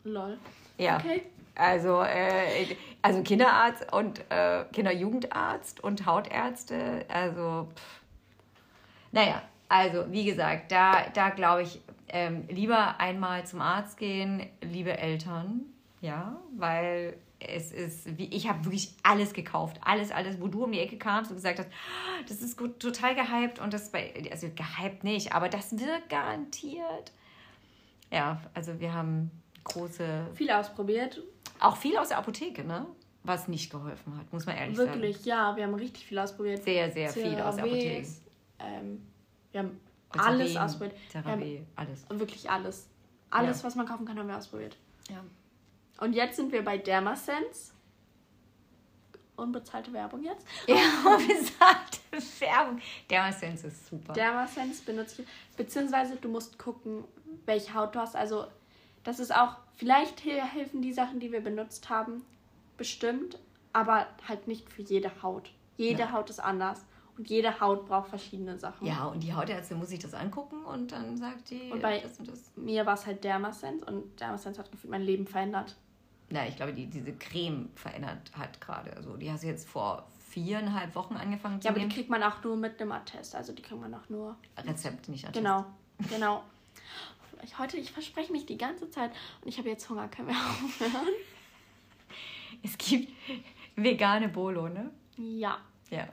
Lol. 0.04 0.38
Ja. 0.78 0.96
Okay. 0.96 1.22
Also, 1.54 2.02
äh, 2.02 2.76
also 3.02 3.22
Kinderarzt 3.22 3.92
und 3.92 4.20
äh, 4.30 4.64
Kinderjugendarzt 4.72 5.82
und 5.82 6.06
Hautärzte, 6.06 7.04
also 7.08 7.68
pff. 7.74 8.00
naja, 9.12 9.42
also 9.68 10.04
wie 10.10 10.24
gesagt, 10.24 10.72
da, 10.72 11.04
da 11.12 11.30
glaube 11.30 11.62
ich, 11.62 11.80
ähm, 12.08 12.44
lieber 12.48 12.98
einmal 12.98 13.46
zum 13.46 13.60
Arzt 13.60 13.98
gehen, 13.98 14.48
liebe 14.62 14.96
Eltern, 14.98 15.62
ja, 16.00 16.36
weil 16.56 17.16
es 17.38 17.72
ist, 17.72 18.18
wie 18.18 18.26
ich 18.34 18.48
habe 18.48 18.64
wirklich 18.64 18.92
alles 19.02 19.32
gekauft, 19.32 19.80
alles, 19.82 20.10
alles, 20.10 20.40
wo 20.40 20.48
du 20.48 20.64
um 20.64 20.72
die 20.72 20.80
Ecke 20.80 20.98
kamst 20.98 21.30
und 21.30 21.36
gesagt 21.36 21.58
hast, 21.58 21.68
"Ah, 21.68 22.22
das 22.28 22.42
ist 22.42 22.56
gut, 22.58 22.80
total 22.80 23.14
gehypt 23.14 23.58
und 23.60 23.72
das 23.72 23.90
bei, 23.90 24.12
also 24.30 24.48
gehypt 24.48 25.04
nicht, 25.04 25.32
aber 25.32 25.48
das 25.48 25.78
wirkt 25.78 26.10
garantiert. 26.10 27.12
Ja, 28.10 28.40
also 28.54 28.78
wir 28.80 28.92
haben 28.92 29.30
große 29.64 30.26
Viel 30.34 30.50
ausprobiert. 30.50 31.22
Auch 31.60 31.76
viel 31.76 31.96
aus 31.96 32.08
der 32.08 32.18
Apotheke, 32.18 32.64
ne? 32.64 32.86
Was 33.22 33.48
nicht 33.48 33.70
geholfen 33.70 34.16
hat, 34.16 34.32
muss 34.32 34.46
man 34.46 34.56
ehrlich 34.56 34.76
sagen. 34.76 34.92
Wirklich, 34.94 35.24
ja. 35.26 35.54
Wir 35.56 35.64
haben 35.64 35.74
richtig 35.74 36.06
viel 36.06 36.18
ausprobiert. 36.18 36.62
Sehr, 36.64 36.90
sehr 36.90 37.10
viel 37.10 37.38
aus 37.40 37.56
der 37.56 37.64
Apotheke. 37.64 38.06
Ähm, 38.58 39.06
wir 39.52 39.60
haben 39.60 39.80
Und 40.14 40.20
alles 40.20 40.56
ausprobiert. 40.56 40.96
CeraVe, 41.10 41.66
alles. 41.76 42.06
wirklich 42.08 42.50
alles. 42.50 42.88
Alles, 43.30 43.58
Ja. 43.58 43.64
was 43.66 43.74
man 43.74 43.86
kaufen 43.86 44.06
kann, 44.06 44.18
haben 44.18 44.28
wir 44.28 44.36
ausprobiert. 44.36 44.76
Ja. 45.10 45.22
Und 46.00 46.14
jetzt 46.14 46.36
sind 46.36 46.50
wir 46.50 46.64
bei 46.64 46.78
Dermasense. 46.78 47.72
Unbezahlte 49.36 49.92
Werbung 49.92 50.22
jetzt. 50.22 50.46
Ja, 50.66 50.76
unbezahlte 51.06 52.00
Werbung. 52.40 52.78
Dermasense 53.08 53.68
ist 53.68 53.86
super. 53.86 54.12
Dermasense 54.12 54.82
benutze 54.84 55.22
ich. 55.22 55.28
Beziehungsweise 55.56 56.16
du 56.16 56.28
musst 56.28 56.58
gucken, 56.58 57.04
welche 57.46 57.72
Haut 57.74 57.94
du 57.94 58.00
hast. 58.00 58.16
Also, 58.16 58.46
das 59.04 59.18
ist 59.20 59.34
auch, 59.34 59.56
vielleicht 59.76 60.24
helfen 60.24 60.82
die 60.82 60.92
Sachen, 60.92 61.20
die 61.20 61.32
wir 61.32 61.40
benutzt 61.40 61.88
haben, 61.88 62.22
bestimmt, 62.76 63.38
aber 63.72 64.06
halt 64.28 64.46
nicht 64.48 64.70
für 64.72 64.82
jede 64.82 65.22
Haut. 65.22 65.52
Jede 65.76 66.00
Ja. 66.02 66.12
Haut 66.12 66.30
ist 66.30 66.40
anders. 66.40 66.84
Und 67.18 67.28
jede 67.28 67.60
Haut 67.60 67.86
braucht 67.86 68.08
verschiedene 68.08 68.56
Sachen. 68.58 68.86
ja, 68.86 69.04
und 69.04 69.22
die 69.22 69.34
Hautärztin 69.34 69.76
muss 69.78 69.90
sich 69.90 69.98
das 69.98 70.14
angucken 70.14 70.64
und 70.64 70.90
dann 70.92 71.18
sagt 71.18 71.50
die 71.50 71.70
Und 71.70 71.82
bei- 71.82 71.98
das 72.00 72.18
und 72.18 72.28
das. 72.28 72.50
Mir 72.56 72.86
war 72.86 72.94
es 72.94 73.04
halt 73.04 73.22
Dermasense 73.24 73.84
und 73.84 74.18
Dermasense 74.18 74.58
hat 74.58 74.70
gefühlt 74.72 74.90
mein 74.90 75.02
Leben 75.02 75.26
verändert. 75.26 75.76
Na, 76.30 76.46
ich 76.48 76.56
glaube, 76.56 76.72
die 76.72 76.86
diese 76.86 77.12
Creme 77.12 77.68
verändert 77.74 78.30
hat 78.38 78.58
gerade. 78.60 78.96
Also, 78.96 79.16
die 79.18 79.30
hast 79.30 79.42
du 79.42 79.48
jetzt 79.48 79.68
vor 79.68 80.06
viereinhalb 80.30 80.94
Wochen 80.94 81.14
angefangen 81.16 81.60
zu 81.60 81.66
Ja, 81.66 81.72
aber 81.72 81.80
die 81.80 81.86
nehmen. 81.86 81.92
kriegt 81.94 82.08
man 82.08 82.22
auch 82.22 82.42
nur 82.42 82.56
mit 82.56 82.80
einem 82.80 82.92
Attest. 82.92 83.34
Also 83.34 83.52
die 83.52 83.60
kriegt 83.62 83.80
man 83.80 83.92
auch 83.92 84.08
nur. 84.08 84.36
Rezept, 84.56 85.08
nicht 85.10 85.24
Attest. 85.26 85.36
Genau, 85.44 85.66
genau. 86.08 86.42
Ich, 87.44 87.58
heute, 87.58 87.76
ich 87.76 87.90
verspreche 87.92 88.32
mich 88.32 88.46
die 88.46 88.58
ganze 88.58 88.90
Zeit 88.90 89.12
und 89.42 89.48
ich 89.48 89.58
habe 89.58 89.68
jetzt 89.68 89.88
Hunger. 89.88 90.08
Können 90.08 90.28
wir 90.28 90.34
aufhören? 90.36 91.08
Es 92.62 92.76
gibt 92.76 93.12
vegane 93.76 94.28
Bolo, 94.28 94.68
ne? 94.68 94.90
Ja. 95.16 95.58
Ja. 95.90 96.08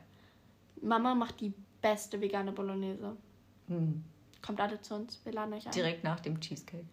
Mama 0.81 1.15
macht 1.15 1.41
die 1.41 1.53
beste 1.81 2.19
vegane 2.21 2.51
Bolognese. 2.51 3.17
Hm. 3.67 4.03
Kommt 4.45 4.61
alle 4.61 4.79
zu 4.81 4.95
uns, 4.95 5.19
wir 5.25 5.33
laden 5.33 5.53
euch 5.53 5.65
ein. 5.65 5.71
Direkt 5.71 6.03
nach 6.03 6.19
dem 6.19 6.39
Cheesecake. 6.39 6.85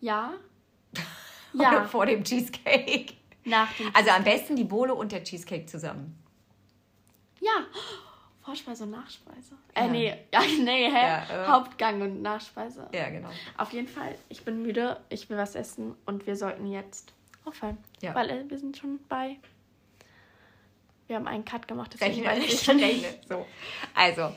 Ja. 0.00 0.34
Oder 1.54 1.62
Ja, 1.62 1.84
vor 1.84 2.06
dem 2.06 2.24
Cheesecake. 2.24 3.14
nach 3.44 3.72
dem. 3.76 3.90
Also 3.94 4.10
am 4.10 4.24
besten 4.24 4.56
die 4.56 4.64
Bolo 4.64 4.94
und 4.94 5.12
der 5.12 5.22
Cheesecake 5.24 5.66
zusammen. 5.66 6.18
Ja. 7.40 7.66
Vorspeise 8.44 8.84
und 8.84 8.90
Nachspeise. 8.90 9.54
Ja. 9.74 9.86
Äh, 9.86 9.88
nee. 9.88 10.14
Ja, 10.32 10.40
nee, 10.40 10.90
hä? 10.90 10.92
Ja, 10.92 11.44
äh. 11.44 11.46
Hauptgang 11.46 12.02
und 12.02 12.20
Nachspeise. 12.20 12.88
Ja, 12.92 13.08
genau. 13.08 13.30
Auf 13.56 13.72
jeden 13.72 13.88
Fall, 13.88 14.14
ich 14.28 14.44
bin 14.44 14.62
müde, 14.62 15.00
ich 15.08 15.30
will 15.30 15.38
was 15.38 15.54
essen 15.54 15.94
und 16.04 16.26
wir 16.26 16.36
sollten 16.36 16.66
jetzt 16.66 17.12
aufhören. 17.44 17.78
Ja. 18.02 18.14
Weil 18.14 18.30
äh, 18.30 18.44
wir 18.50 18.58
sind 18.58 18.76
schon 18.76 19.00
bei. 19.08 19.36
Wir 21.06 21.16
haben 21.16 21.26
einen 21.26 21.44
Cut 21.44 21.66
gemacht, 21.68 21.92
deswegen 21.94 22.26
Rechne, 22.26 22.44
weiß 22.44 22.52
ich 22.52 22.60
schon 22.60 22.78
rechne. 22.78 23.08
So. 23.28 23.46
Also, 23.94 24.34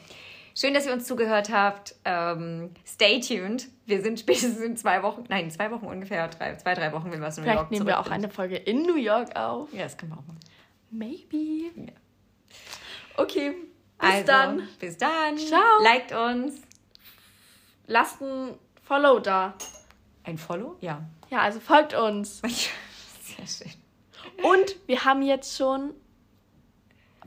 schön, 0.56 0.74
dass 0.74 0.86
ihr 0.86 0.94
uns 0.94 1.06
zugehört 1.06 1.50
habt. 1.50 1.96
Ähm, 2.06 2.72
stay 2.86 3.20
tuned. 3.20 3.68
Wir 3.86 4.02
sind 4.02 4.20
spätestens 4.20 4.60
in 4.60 4.78
zwei 4.78 5.04
Wochen, 5.04 5.26
nein, 5.28 5.46
in 5.46 5.52
zwei 5.52 5.70
Wochen 5.72 5.86
ungefähr, 5.86 6.28
drei, 6.30 6.56
zwei, 6.56 6.74
drei 6.76 6.94
Wochen, 6.94 7.12
wenn 7.12 7.20
wir 7.20 7.28
aus 7.28 7.38
New 7.38 7.44
Vielleicht 7.44 7.60
York 7.60 7.72
nehmen 7.72 7.88
wir 7.88 8.00
auch 8.00 8.06
sind. 8.06 8.14
eine 8.14 8.30
Folge 8.30 8.56
in 8.56 8.84
New 8.84 8.98
York 8.98 9.36
auf. 9.36 9.74
Ja, 9.74 9.84
das 9.84 9.98
können 9.98 10.12
wir 10.14 10.18
auch 10.18 10.28
machen. 10.28 10.40
Maybe. 10.92 11.72
Ja. 11.76 11.94
Okay, 13.18 13.54
bis 14.00 14.10
also, 14.10 14.28
dann. 14.28 14.68
Bis 14.80 14.98
dann. 14.98 15.38
Ciao. 15.38 15.84
Liked 15.84 16.12
uns. 16.12 16.62
Lasst 17.88 18.22
ein 18.22 18.56
Follow 18.84 19.20
da. 19.20 19.54
Ein 20.24 20.38
Follow? 20.38 20.78
Ja. 20.82 21.06
Ja, 21.30 21.40
also 21.40 21.60
folgt 21.60 21.94
uns. 21.94 22.42
Sehr 23.22 23.48
schön. 23.48 23.72
Und 24.44 24.76
wir 24.88 25.04
haben 25.06 25.22
jetzt 25.22 25.58
schon 25.58 25.94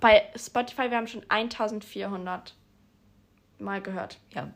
bei 0.01 0.31
Spotify, 0.37 0.91
wir 0.91 0.97
haben 0.97 1.07
schon 1.07 1.25
1400 1.29 2.55
Mal 3.59 3.83
gehört. 3.83 4.19
Ja. 4.31 4.51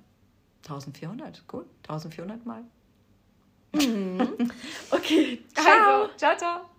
1400, 0.63 1.47
gut. 1.47 1.67
1400 1.89 2.47
Mal. 2.47 2.65
Okay, 4.91 5.43
ciao. 5.53 6.03
Also, 6.03 6.15
ciao, 6.17 6.37
ciao. 6.37 6.71